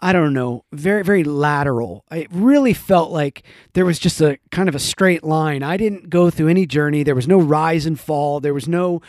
I 0.00 0.12
don't 0.12 0.32
know, 0.32 0.64
very 0.72 1.02
very 1.02 1.24
lateral. 1.24 2.04
It 2.10 2.28
really 2.30 2.72
felt 2.72 3.10
like 3.10 3.42
there 3.72 3.84
was 3.84 3.98
just 3.98 4.20
a 4.20 4.38
kind 4.50 4.68
of 4.68 4.74
a 4.74 4.78
straight 4.78 5.24
line. 5.24 5.62
I 5.62 5.76
didn't 5.76 6.08
go 6.08 6.30
through 6.30 6.48
any 6.48 6.66
journey. 6.66 7.02
There 7.02 7.16
was 7.16 7.26
no 7.26 7.38
rise 7.38 7.84
and 7.84 7.98
fall. 7.98 8.38
There 8.38 8.54
was 8.54 8.68
no 8.68 9.02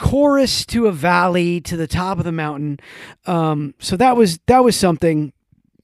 chorus 0.00 0.66
to 0.66 0.86
a 0.86 0.92
valley 0.92 1.60
to 1.62 1.76
the 1.76 1.86
top 1.86 2.18
of 2.18 2.24
the 2.24 2.32
mountain. 2.32 2.80
Um, 3.26 3.74
so 3.78 3.96
that 3.96 4.16
was 4.16 4.40
that 4.46 4.64
was 4.64 4.76
something, 4.76 5.32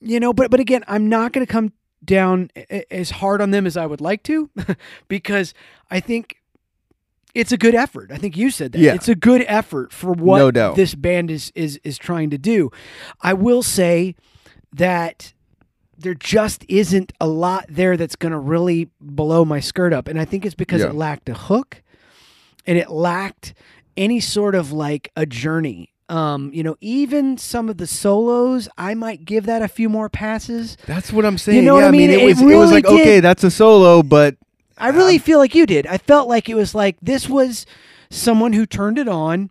you 0.00 0.19
know. 0.19 0.33
But 0.33 0.50
but 0.50 0.59
again, 0.59 0.83
I'm 0.88 1.09
not 1.09 1.33
going 1.33 1.47
to 1.47 1.53
come 1.53 1.73
down 2.05 2.50
as 2.91 3.11
hard 3.11 3.41
on 3.41 3.50
them 3.50 3.67
as 3.67 3.77
I 3.77 3.87
would 3.87 4.00
like 4.00 4.23
to, 4.25 4.50
because 5.09 5.55
I 5.91 6.00
think 6.00 6.38
it's 7.35 7.53
a 7.53 7.57
good 7.57 7.75
effort. 7.75 8.11
I 8.11 8.17
think 8.17 8.37
you 8.37 8.50
said 8.50 8.73
that. 8.73 8.81
Yeah. 8.81 8.95
It's 8.95 9.09
a 9.09 9.15
good 9.15 9.45
effort 9.47 9.93
for 9.93 10.12
what 10.12 10.38
No 10.38 10.75
this 10.75 10.95
band 10.95 11.31
is 11.31 11.53
is 11.55 11.81
is 11.85 11.97
trying 11.99 12.31
to 12.31 12.38
do. 12.38 12.71
I 13.21 13.35
will 13.35 13.62
say 13.62 14.17
that 14.72 15.32
there 15.96 16.14
just 16.14 16.64
isn't 16.68 17.12
a 17.20 17.26
lot 17.26 17.66
there 17.68 17.96
that's 17.96 18.16
going 18.16 18.32
to 18.32 18.38
really 18.38 18.88
blow 19.00 19.44
my 19.44 19.58
skirt 19.60 19.92
up 19.92 20.06
and 20.08 20.20
I 20.20 20.25
think 20.25 20.46
it's 20.46 20.54
because 20.54 20.80
Yeah. 20.80 20.88
it 20.88 20.94
lacked 20.94 21.28
a 21.28 21.34
hook 21.34 21.82
and 22.66 22.78
it 22.78 22.90
lacked 22.90 23.54
any 23.96 24.20
sort 24.20 24.54
of 24.54 24.70
like 24.72 25.10
a 25.16 25.26
journey. 25.26 25.92
Um, 26.10 26.50
you 26.54 26.62
know, 26.62 26.76
even 26.80 27.37
some 27.37 27.68
of 27.68 27.76
the 27.78 27.87
solos, 27.87 28.68
I 28.78 28.94
might 28.94 29.24
give 29.26 29.44
that 29.46 29.61
a 29.61 29.68
few 29.68 29.88
more 29.90 30.09
passes. 30.09 30.76
That's 30.87 31.12
what 31.12 31.24
I'm 31.26 31.37
saying. 31.37 31.59
You 31.59 31.64
know 31.64 31.74
what 31.74 31.81
yeah, 31.81 31.88
I 31.88 31.90
mean? 31.90 32.11
it 32.11 32.20
It 32.20 32.24
was 32.24 32.40
it 32.40 32.57
was 32.57 32.70
like 32.70 32.85
did- 32.87 33.00
okay, 33.00 33.20
that's 33.20 33.44
a 33.44 33.50
solo, 33.50 34.02
but 34.02 34.37
I 34.78 34.88
really 34.90 35.18
feel 35.18 35.38
like 35.38 35.54
you 35.54 35.66
did. 35.66 35.87
I 35.87 35.98
felt 35.98 36.28
like 36.28 36.48
it 36.48 36.54
was 36.54 36.74
like 36.74 36.96
this 37.02 37.28
was 37.28 37.66
someone 38.11 38.52
who 38.54 38.64
turned 38.64 38.98
it 38.98 39.09
on, 39.09 39.50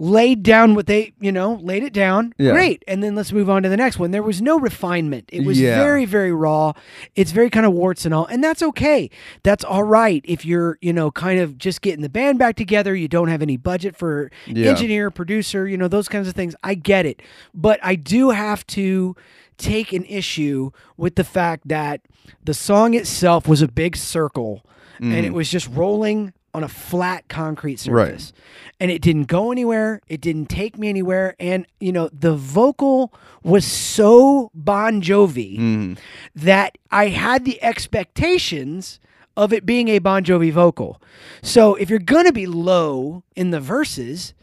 laid 0.00 0.42
down 0.42 0.74
what 0.74 0.86
they, 0.86 1.12
you 1.20 1.30
know, 1.30 1.60
laid 1.62 1.82
it 1.82 1.92
down. 1.92 2.32
Yeah. 2.38 2.52
Great. 2.52 2.82
And 2.88 3.02
then 3.02 3.14
let's 3.14 3.32
move 3.32 3.50
on 3.50 3.62
to 3.64 3.68
the 3.68 3.76
next 3.76 3.98
one. 3.98 4.12
There 4.12 4.22
was 4.22 4.40
no 4.40 4.58
refinement. 4.58 5.28
It 5.30 5.44
was 5.44 5.60
Yeah. 5.60 5.76
very, 5.76 6.06
very 6.06 6.32
raw. 6.32 6.72
It's 7.14 7.32
very 7.32 7.50
kind 7.50 7.66
of 7.66 7.74
warts 7.74 8.06
and 8.06 8.14
all. 8.14 8.24
And 8.24 8.42
that's 8.42 8.62
okay. 8.62 9.10
That's 9.42 9.62
all 9.62 9.82
right. 9.82 10.24
If 10.24 10.46
you're, 10.46 10.78
you 10.80 10.94
know, 10.94 11.10
kind 11.10 11.38
of 11.38 11.58
just 11.58 11.82
getting 11.82 12.00
the 12.00 12.08
band 12.08 12.38
back 12.38 12.56
together, 12.56 12.96
you 12.96 13.08
don't 13.08 13.28
have 13.28 13.42
any 13.42 13.58
budget 13.58 13.94
for 13.94 14.30
Yeah. 14.46 14.70
engineer, 14.70 15.10
producer, 15.10 15.68
you 15.68 15.76
know, 15.76 15.86
those 15.86 16.08
kinds 16.08 16.28
of 16.28 16.34
things. 16.34 16.56
I 16.64 16.76
get 16.76 17.04
it. 17.04 17.20
But 17.52 17.78
I 17.82 17.94
do 17.94 18.30
have 18.30 18.66
to 18.68 19.14
take 19.58 19.92
an 19.92 20.06
issue 20.06 20.70
with 20.96 21.16
the 21.16 21.24
fact 21.24 21.68
that 21.68 22.00
the 22.42 22.54
song 22.54 22.94
itself 22.94 23.46
was 23.46 23.60
a 23.60 23.68
big 23.68 23.98
circle 23.98 24.64
and 24.98 25.12
mm. 25.12 25.24
it 25.24 25.32
was 25.32 25.50
just 25.50 25.68
rolling 25.68 26.32
on 26.52 26.64
a 26.64 26.68
flat 26.68 27.28
concrete 27.28 27.86
Right. 27.86 28.08
surface. 28.08 28.32
And 28.80 28.90
it 28.90 29.02
didn't 29.02 29.24
go 29.28 29.52
anywhere. 29.52 30.00
It 30.08 30.20
didn't 30.20 30.46
take 30.48 30.76
me 30.78 30.88
anywhere. 30.88 31.36
And, 31.38 31.66
you 31.78 31.92
know, 31.92 32.08
the 32.12 32.34
vocal 32.34 33.12
was 33.42 33.64
so 33.64 34.50
Bon 34.54 35.00
Jovi 35.00 35.58
mm, 35.58 35.98
that 36.34 36.76
I 36.90 37.08
had 37.08 37.44
the 37.44 37.62
expectations 37.62 38.98
of 39.36 39.52
it 39.52 39.64
being 39.64 39.88
a 39.88 39.98
Bon 40.00 40.24
Jovi 40.24 40.52
vocal. 40.52 41.00
So 41.42 41.74
if 41.76 41.88
you're 41.88 41.98
going 41.98 42.26
to 42.26 42.32
be 42.32 42.46
low 42.46 43.22
in 43.36 43.50
the 43.50 43.60
verses, 43.60 44.34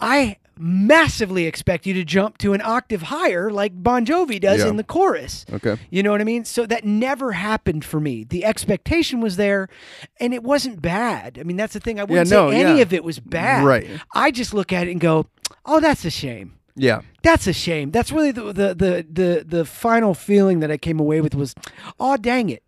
I 0.00 0.36
massively 0.58 1.44
expect 1.44 1.86
you 1.86 1.94
to 1.94 2.04
jump 2.04 2.38
to 2.38 2.52
an 2.52 2.62
octave 2.62 3.02
higher 3.02 3.50
like 3.50 3.82
Bon 3.82 4.06
Jovi 4.06 4.40
does 4.40 4.60
Yeah. 4.60 4.68
in 4.68 4.76
the 4.76 4.84
chorus. 4.84 5.44
okay. 5.52 5.76
You 5.90 6.02
know 6.02 6.10
what 6.10 6.20
I 6.20 6.24
mean? 6.24 6.44
So 6.44 6.66
that 6.66 6.84
never 6.84 7.32
happened 7.32 7.84
for 7.84 8.00
me. 8.00 8.24
The 8.24 8.44
expectation 8.44 9.20
was 9.20 9.36
there 9.36 9.68
and 10.18 10.32
it 10.32 10.42
wasn't 10.42 10.80
bad. 10.80 11.38
I 11.38 11.42
mean, 11.42 11.56
that's 11.56 11.74
the 11.74 11.80
thing. 11.80 12.00
I 12.00 12.04
wouldn't 12.04 12.30
no, 12.30 12.50
say 12.50 12.60
any 12.60 12.76
yeah. 12.76 12.82
of 12.82 12.92
it 12.92 13.04
was 13.04 13.18
bad. 13.18 13.64
Right. 13.64 13.86
I 14.14 14.30
just 14.30 14.54
look 14.54 14.72
at 14.72 14.88
it 14.88 14.90
and 14.92 15.00
go, 15.00 15.26
oh, 15.64 15.80
that's 15.80 16.04
a 16.04 16.10
shame. 16.10 16.54
Yeah. 16.74 17.00
That's 17.22 17.46
a 17.46 17.52
shame. 17.52 17.90
That's 17.90 18.12
really 18.12 18.32
the 18.32 18.52
the 18.52 18.74
the 18.74 19.06
the, 19.10 19.44
the 19.46 19.64
final 19.64 20.14
feeling 20.14 20.60
that 20.60 20.70
I 20.70 20.76
came 20.76 21.00
away 21.00 21.20
with 21.20 21.34
was, 21.34 21.54
oh 21.98 22.16
dang 22.16 22.50
it. 22.50 22.62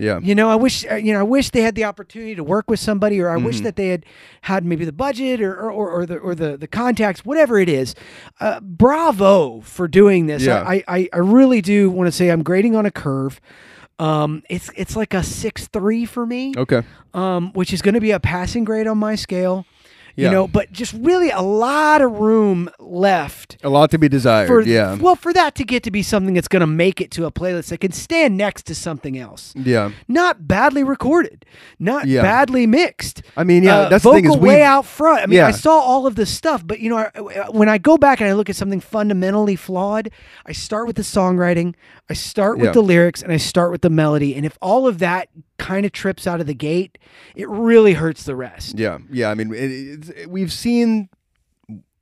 Yeah. 0.00 0.18
You 0.20 0.34
know, 0.34 0.48
I 0.50 0.54
wish 0.56 0.84
uh, 0.90 0.94
you 0.96 1.12
know 1.12 1.20
I 1.20 1.24
wish 1.24 1.50
they 1.50 1.62
had 1.62 1.74
the 1.74 1.84
opportunity 1.84 2.34
to 2.34 2.42
work 2.42 2.68
with 2.70 2.80
somebody, 2.80 3.20
or 3.20 3.28
I 3.30 3.36
Mm-hmm. 3.36 3.44
wish 3.46 3.60
that 3.60 3.76
they 3.76 3.88
had 3.88 4.04
had 4.42 4.64
maybe 4.64 4.84
the 4.84 4.92
budget 4.92 5.40
or 5.40 5.54
or, 5.54 5.70
or, 5.70 5.90
or 5.90 6.06
the 6.06 6.16
or 6.18 6.34
the 6.34 6.56
the 6.56 6.66
contacts, 6.66 7.24
whatever 7.24 7.58
it 7.58 7.68
is. 7.68 7.94
Uh, 8.40 8.60
bravo 8.60 9.60
for 9.60 9.86
doing 9.88 10.26
this. 10.26 10.42
Yeah. 10.42 10.62
I, 10.66 10.82
I 10.88 11.08
I 11.12 11.18
really 11.18 11.60
do 11.60 11.90
want 11.90 12.08
to 12.08 12.12
say 12.12 12.30
I'm 12.30 12.42
grading 12.42 12.74
on 12.74 12.86
a 12.86 12.90
curve. 12.90 13.40
Um, 13.98 14.42
it's 14.48 14.70
it's 14.76 14.96
like 14.96 15.12
a 15.12 15.22
six 15.22 15.66
three 15.68 16.06
for 16.06 16.24
me 16.24 16.54
Okay. 16.56 16.82
um, 17.12 17.52
which 17.52 17.72
is 17.74 17.82
going 17.82 17.94
to 17.94 18.00
be 18.00 18.12
a 18.12 18.20
passing 18.20 18.64
grade 18.64 18.86
on 18.86 18.96
my 18.96 19.14
scale. 19.14 19.66
You 20.16 20.30
know, 20.30 20.46
but 20.48 20.70
just 20.72 20.92
really 20.94 21.30
a 21.30 21.40
lot 21.40 22.02
of 22.02 22.18
room 22.18 22.68
left 22.78 23.56
A 23.62 23.68
lot 23.70 23.90
to 23.92 23.98
be 23.98 24.08
desired. 24.08 24.48
for 24.48 24.60
yeah. 24.60 24.96
well 24.96 25.16
for 25.16 25.32
that 25.32 25.54
to 25.56 25.64
get 25.64 25.82
to 25.84 25.90
be 25.90 26.02
something 26.02 26.34
that's 26.34 26.48
going 26.48 26.60
to 26.60 26.66
make 26.66 27.00
it 27.00 27.10
to 27.12 27.26
a 27.26 27.32
playlist 27.32 27.68
that 27.70 27.78
can 27.80 27.92
stand 27.92 28.36
next 28.36 28.64
to 28.66 28.74
something 28.74 29.16
else. 29.18 29.54
Yeah. 29.56 29.92
Not 30.08 30.46
badly 30.46 30.82
recorded, 30.84 31.44
not 31.78 32.06
Yeah. 32.06 32.22
badly 32.22 32.66
mixed. 32.66 33.22
I 33.36 33.44
mean, 33.44 33.62
yeah, 33.62 33.78
Uh, 33.78 33.88
that's 33.88 34.04
the 34.04 34.12
thing 34.12 34.24
is 34.26 34.36
way 34.36 34.62
out 34.62 34.84
front. 34.84 35.22
I 35.22 35.26
mean, 35.26 35.40
I 35.40 35.52
saw 35.52 35.78
all 35.78 36.06
of 36.06 36.16
this 36.16 36.30
stuff, 36.30 36.66
but 36.66 36.80
you 36.80 36.90
know, 36.90 36.98
I- 36.98 37.48
when 37.50 37.68
I 37.68 37.78
go 37.78 37.96
back 37.96 38.20
and 38.20 38.28
I 38.28 38.32
look 38.34 38.50
at 38.50 38.56
something 38.56 38.80
fundamentally 38.80 39.56
flawed, 39.56 40.10
I 40.44 40.52
start 40.52 40.86
with 40.86 40.96
the 40.96 41.02
songwriting, 41.02 41.74
I 42.08 42.14
start 42.14 42.58
with 42.58 42.66
Yeah. 42.66 42.72
the 42.72 42.82
lyrics, 42.82 43.22
and 43.22 43.32
I 43.32 43.36
start 43.38 43.70
with 43.70 43.82
the 43.82 43.90
melody. 43.90 44.34
And 44.34 44.44
if 44.44 44.58
all 44.60 44.86
of 44.86 44.98
that 44.98 45.28
kind 45.68 45.84
of 45.86 45.92
trips 45.92 46.26
out 46.26 46.40
of 46.40 46.46
the 46.46 46.54
gate, 46.54 46.98
it 47.36 47.48
really 47.48 47.92
hurts 47.92 48.24
the 48.24 48.34
rest. 48.34 48.78
Yeah, 48.78 48.98
yeah. 49.10 49.30
I 49.30 49.34
mean, 49.34 49.52
it, 49.54 49.70
it's, 49.70 50.26
we've 50.26 50.52
seen 50.52 51.08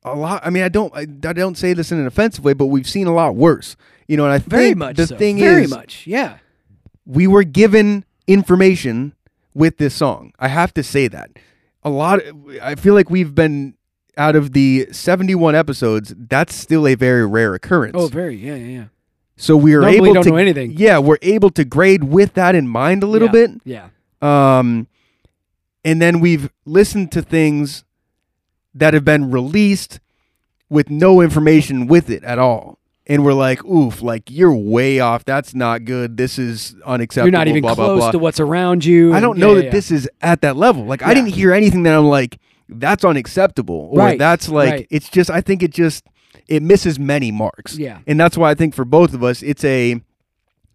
a 0.05 0.15
lot. 0.15 0.41
I 0.47 0.51
mean, 0.51 0.63
I 0.63 0.71
don't, 0.71 0.95
I, 0.95 1.03
I 1.03 1.33
don't 1.35 1.59
say 1.59 1.75
this 1.75 1.91
in 1.93 1.99
an 1.99 2.07
offensive 2.07 2.45
way, 2.45 2.55
but 2.55 2.67
we've 2.67 2.89
seen 2.89 3.07
a 3.07 3.15
lot 3.15 3.35
worse. 3.35 3.77
You 4.07 4.17
know, 4.17 4.25
and 4.25 4.33
I 4.33 4.39
Very 4.39 4.69
think 4.69 4.79
much. 4.79 4.97
the 4.97 5.07
so. 5.07 5.17
thing 5.17 5.39
very 5.39 5.65
is, 5.65 5.71
much. 5.71 6.07
Yeah. 6.07 6.39
we 7.09 7.27
were 7.27 7.43
given 7.43 8.05
information 8.27 9.15
with 9.55 9.79
this 9.79 9.95
song. 9.95 10.33
I 10.39 10.49
have 10.49 10.73
to 10.75 10.83
say 10.83 11.09
that 11.09 11.31
a 11.83 11.91
lot. 11.91 12.21
I 12.63 12.75
feel 12.77 12.95
like 12.95 13.11
we've 13.11 13.35
been 13.35 13.75
out 14.17 14.37
of 14.37 14.53
the 14.53 14.89
seventy-one 14.93 15.55
episodes. 15.55 16.15
That's 16.17 16.55
still 16.55 16.87
a 16.87 16.95
very 16.95 17.27
rare 17.27 17.55
occurrence. 17.55 17.97
Oh, 17.99 18.07
very. 18.09 18.37
Yeah, 18.37 18.55
yeah, 18.55 18.67
yeah. 18.67 18.85
So 19.39 19.57
we 19.57 19.73
are 19.75 19.81
Normally 19.81 20.11
able 20.11 20.23
to 20.23 20.31
know 20.31 20.37
anything. 20.37 20.75
Yeah, 20.77 20.99
we're 20.99 21.19
able 21.23 21.51
to 21.51 21.65
grade 21.65 22.05
with 22.05 22.35
that 22.35 22.55
in 22.55 22.67
mind 22.69 23.03
a 23.03 23.07
little 23.07 23.29
Yeah. 23.29 23.33
bit. 23.47 23.51
Yeah. 23.65 23.89
Um, 24.21 24.89
and 25.85 26.03
then 26.03 26.21
we've 26.21 26.51
listened 26.67 27.13
to 27.13 27.23
things 27.23 27.85
that 28.75 28.95
have 28.95 29.05
been 29.05 29.31
released 29.31 30.01
with 30.69 30.91
no 30.91 31.21
information 31.21 31.87
with 31.87 32.11
it 32.11 32.25
at 32.25 32.39
all. 32.39 32.79
And 33.07 33.25
we're 33.25 33.33
like, 33.33 33.65
oof, 33.65 34.03
like 34.03 34.31
you're 34.31 34.53
way 34.55 35.01
off. 35.01 35.25
That's 35.25 35.55
not 35.55 35.85
good. 35.87 36.17
This 36.19 36.39
is 36.39 36.75
unacceptable. 36.85 37.29
You're 37.29 37.39
not 37.39 37.49
even 37.49 37.63
blah, 37.63 37.75
blah, 37.75 37.87
close 37.87 38.01
blah. 38.01 38.11
to 38.11 38.19
what's 38.19 38.39
around 38.41 38.85
you. 38.85 39.15
I 39.15 39.21
don't 39.21 39.39
know 39.39 39.51
yeah, 39.51 39.55
that 39.57 39.65
yeah. 39.67 39.71
this 39.71 39.91
is 39.91 40.11
at 40.21 40.43
that 40.43 40.57
level. 40.57 40.85
Like 40.85 41.03
I 41.03 41.15
didn't 41.15 41.31
hear 41.31 41.55
anything 41.55 41.85
that 41.85 41.95
I'm 41.95 42.05
like, 42.05 42.39
that's 42.69 43.05
unacceptable. 43.05 43.89
Or 43.93 43.99
Right, 43.99 44.19
that's 44.19 44.49
like 44.51 44.71
right. 44.71 44.87
it's 44.91 45.09
just 45.09 45.31
I 45.31 45.41
think 45.41 45.63
it 45.63 45.73
just 45.73 46.05
it 46.47 46.63
misses 46.63 46.99
many 46.99 47.31
marks. 47.33 47.77
Yeah. 47.77 47.99
And 48.07 48.19
that's 48.21 48.37
why 48.37 48.51
I 48.51 48.55
think 48.55 48.75
for 48.75 48.85
both 48.85 49.15
of 49.15 49.23
us, 49.25 49.43
it's 49.43 49.65
a 49.65 50.01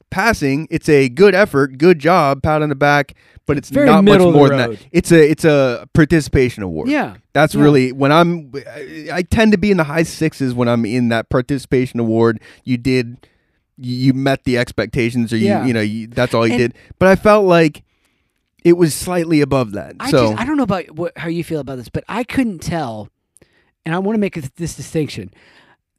passing. 0.09 0.67
It's 0.69 0.87
a 0.89 1.09
good 1.09 1.33
effort, 1.35 1.77
good 1.77 1.99
job, 1.99 2.43
pat 2.43 2.61
on 2.61 2.69
the 2.69 2.75
back, 2.75 3.13
but 3.45 3.57
it's 3.57 3.69
Very 3.69 3.87
not 3.87 4.03
much 4.03 4.19
more 4.19 4.49
than 4.49 4.57
that. 4.71 4.79
It's 4.91 5.11
a 5.11 5.29
it's 5.29 5.43
a 5.45 5.87
participation 5.93 6.63
award. 6.63 6.87
Yeah. 6.89 7.15
That's 7.33 7.55
Yeah. 7.55 7.61
really 7.63 7.91
when 7.91 8.11
I'm. 8.11 8.51
I- 9.11 9.23
tend 9.29 9.51
to 9.53 9.57
be 9.57 9.71
in 9.71 9.77
the 9.77 9.83
high 9.85 10.03
sixes 10.03 10.53
when 10.53 10.67
I'm 10.67 10.85
in 10.85 11.09
that 11.09 11.29
participation 11.29 11.99
award. 11.99 12.39
You 12.63 12.77
did, 12.77 13.27
you 13.77 13.95
you 13.95 14.13
met 14.13 14.43
the 14.43 14.57
expectations, 14.57 15.33
or 15.33 15.37
you 15.37 15.47
Yeah. 15.47 15.65
you 15.65 15.73
know 15.73 15.81
you, 15.81 16.07
that's 16.07 16.33
all 16.33 16.45
you 16.45 16.53
And- 16.53 16.61
did. 16.61 16.73
But 16.99 17.07
I 17.09 17.15
felt 17.15 17.45
like 17.45 17.83
it 18.63 18.77
was 18.77 18.93
slightly 18.93 19.41
above 19.41 19.71
that. 19.73 19.95
I 19.99 20.11
so 20.11 20.29
just 20.29 20.41
I 20.41 20.45
don't 20.45 20.57
know 20.57 20.63
about 20.63 20.91
what, 20.91 21.17
how 21.17 21.27
you 21.27 21.43
feel 21.43 21.59
about 21.59 21.77
this, 21.77 21.89
but 21.89 22.03
I 22.07 22.23
couldn't 22.23 22.59
tell, 22.59 23.09
and 23.85 23.93
I 23.95 23.99
want 23.99 24.15
to 24.15 24.19
make 24.19 24.35
this, 24.55 24.75
distinction. 24.75 25.31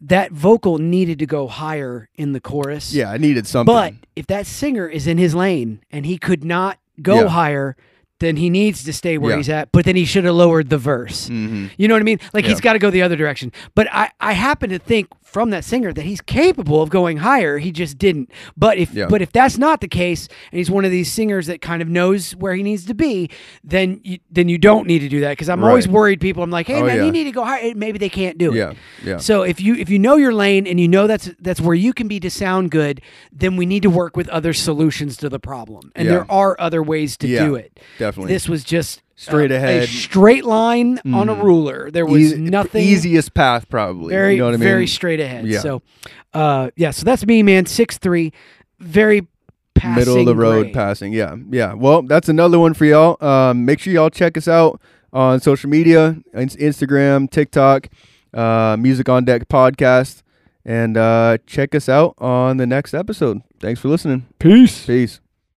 That 0.00 0.32
vocal 0.32 0.78
needed 0.78 1.18
to 1.20 1.26
go 1.26 1.46
higher 1.46 2.08
in 2.14 2.32
the 2.32 2.40
chorus. 2.40 2.92
yeah, 2.92 3.10
I 3.10 3.16
needed 3.16 3.46
something. 3.46 3.72
But 3.74 3.94
if 4.16 4.26
that 4.26 4.46
singer 4.46 4.86
is 4.86 5.06
in 5.06 5.18
his 5.18 5.34
lane 5.34 5.80
and 5.90 6.04
he 6.04 6.18
could 6.18 6.44
not 6.44 6.78
go 7.00 7.22
Yeah. 7.22 7.28
higher, 7.28 7.76
then 8.20 8.36
he 8.36 8.48
needs 8.48 8.84
to 8.84 8.92
stay 8.92 9.18
where 9.18 9.32
Yeah. 9.32 9.36
he's 9.38 9.48
at. 9.48 9.72
But 9.72 9.84
then 9.84 9.96
he 9.96 10.04
should 10.04 10.24
have 10.24 10.34
lowered 10.34 10.70
the 10.70 10.78
verse. 10.78 11.28
Mhm. 11.28 11.70
You 11.76 11.88
know 11.88 11.94
what 11.94 12.00
I 12.00 12.04
mean? 12.04 12.20
Like 12.32 12.44
he's 12.44 12.60
got 12.60 12.74
to 12.74 12.78
go 12.78 12.90
the 12.90 13.02
other 13.02 13.16
direction. 13.16 13.52
But 13.74 13.88
I, 13.92 14.10
I 14.20 14.32
happen 14.32 14.70
to 14.70 14.78
think 14.78 15.08
from 15.22 15.50
that 15.50 15.64
singer 15.64 15.92
that 15.92 16.04
he's 16.04 16.20
capable 16.20 16.80
of 16.80 16.90
going 16.90 17.16
higher. 17.16 17.58
He 17.58 17.72
just 17.72 17.98
didn't. 17.98 18.30
But 18.56 18.78
if 18.78 18.94
Yeah. 18.94 19.06
but 19.08 19.20
if 19.20 19.32
that's 19.32 19.58
not 19.58 19.80
the 19.80 19.88
case, 19.88 20.28
and 20.52 20.58
he's 20.58 20.70
one 20.70 20.84
of 20.84 20.92
these 20.92 21.10
singers 21.10 21.48
that 21.48 21.60
kind 21.60 21.82
of 21.82 21.88
knows 21.88 22.32
where 22.36 22.54
he 22.54 22.62
needs 22.62 22.84
to 22.86 22.94
be, 22.94 23.28
then 23.64 24.00
you, 24.04 24.18
then 24.30 24.48
you 24.48 24.58
don't 24.58 24.86
need 24.86 25.00
to 25.00 25.08
do 25.08 25.20
that. 25.20 25.30
Because 25.30 25.48
I'm 25.48 25.64
always 25.64 25.88
worried. 25.88 26.20
People, 26.20 26.44
I'm 26.44 26.50
like, 26.50 26.68
hey 26.68 26.80
Oh, 26.80 26.86
man, 26.86 26.98
yeah. 26.98 27.04
you 27.06 27.10
need 27.12 27.24
to 27.24 27.32
go 27.32 27.44
higher. 27.44 27.72
Maybe 27.74 27.98
they 27.98 28.08
can't 28.08 28.38
do 28.38 28.52
it. 28.52 28.56
yeah, 28.56 28.72
yeah. 29.04 29.16
So 29.16 29.42
if 29.42 29.60
you 29.60 29.74
if 29.74 29.90
you 29.90 29.98
know 29.98 30.16
your 30.16 30.32
lane 30.32 30.68
and 30.68 30.78
you 30.78 30.86
know 30.86 31.08
that's 31.08 31.30
that's 31.40 31.60
where 31.60 31.74
you 31.74 31.92
can 31.92 32.06
be 32.06 32.20
to 32.20 32.30
sound 32.30 32.70
good, 32.70 33.00
then 33.32 33.56
we 33.56 33.66
need 33.66 33.82
to 33.82 33.90
work 33.90 34.16
with 34.16 34.28
other 34.28 34.52
solutions 34.52 35.16
to 35.16 35.28
the 35.28 35.40
problem. 35.40 35.90
And 35.96 36.06
Yeah. 36.06 36.12
there 36.12 36.30
are 36.30 36.54
other 36.60 36.80
ways 36.82 37.16
to 37.18 37.26
Yeah, 37.26 37.44
do 37.46 37.54
it. 37.56 37.72
definitely. 37.98 38.03
This 38.12 38.48
was 38.48 38.64
just 38.64 39.02
Straight 39.16 39.52
uh, 39.52 39.56
ahead. 39.56 39.82
a 39.84 39.86
straight 39.86 40.44
line 40.44 40.98
on 41.12 41.28
a 41.28 41.34
Mhm. 41.34 41.42
ruler. 41.42 41.90
There 41.90 42.04
was 42.06 42.20
Easy- 42.20 42.36
nothing 42.40 42.82
easiest 42.82 43.32
path 43.34 43.68
probably. 43.68 44.10
very 44.12 44.32
you 44.34 44.38
know 44.40 44.46
what 44.46 44.54
I 44.54 44.56
mean? 44.58 44.68
very 44.68 44.86
straight 44.86 45.20
ahead. 45.20 45.46
Yeah. 45.46 45.60
So 45.60 45.82
uh 46.32 46.70
yeah, 46.76 46.90
so 46.90 47.04
that's 47.04 47.24
me, 47.24 47.42
man. 47.42 47.66
Six 47.66 47.98
three, 47.98 48.32
very 48.80 49.26
passing 49.74 49.94
middle 50.00 50.18
of 50.20 50.26
the 50.26 50.34
road 50.36 50.62
grade. 50.62 50.74
passing. 50.74 51.12
Yeah, 51.12 51.36
yeah. 51.50 51.74
Well, 51.74 52.02
that's 52.02 52.28
another 52.28 52.58
one 52.58 52.74
for 52.74 52.84
y'all. 52.86 53.16
Um, 53.24 53.64
make 53.64 53.78
sure 53.80 53.92
y'all 53.92 54.10
check 54.10 54.36
us 54.36 54.48
out 54.48 54.80
on 55.12 55.40
social 55.40 55.70
media, 55.70 56.16
Instagram, 56.34 57.30
TikTok, 57.30 57.88
uh, 58.32 58.76
Music 58.78 59.08
on 59.08 59.24
Deck 59.24 59.48
podcast, 59.48 60.22
and 60.64 60.96
uh, 60.96 61.38
check 61.46 61.74
us 61.74 61.88
out 61.88 62.14
on 62.18 62.56
the 62.56 62.66
next 62.66 62.94
episode. 62.94 63.42
Thanks 63.60 63.80
for 63.80 63.88
listening. 63.88 64.26
Peace. 64.38 64.86
Peace. 64.86 65.20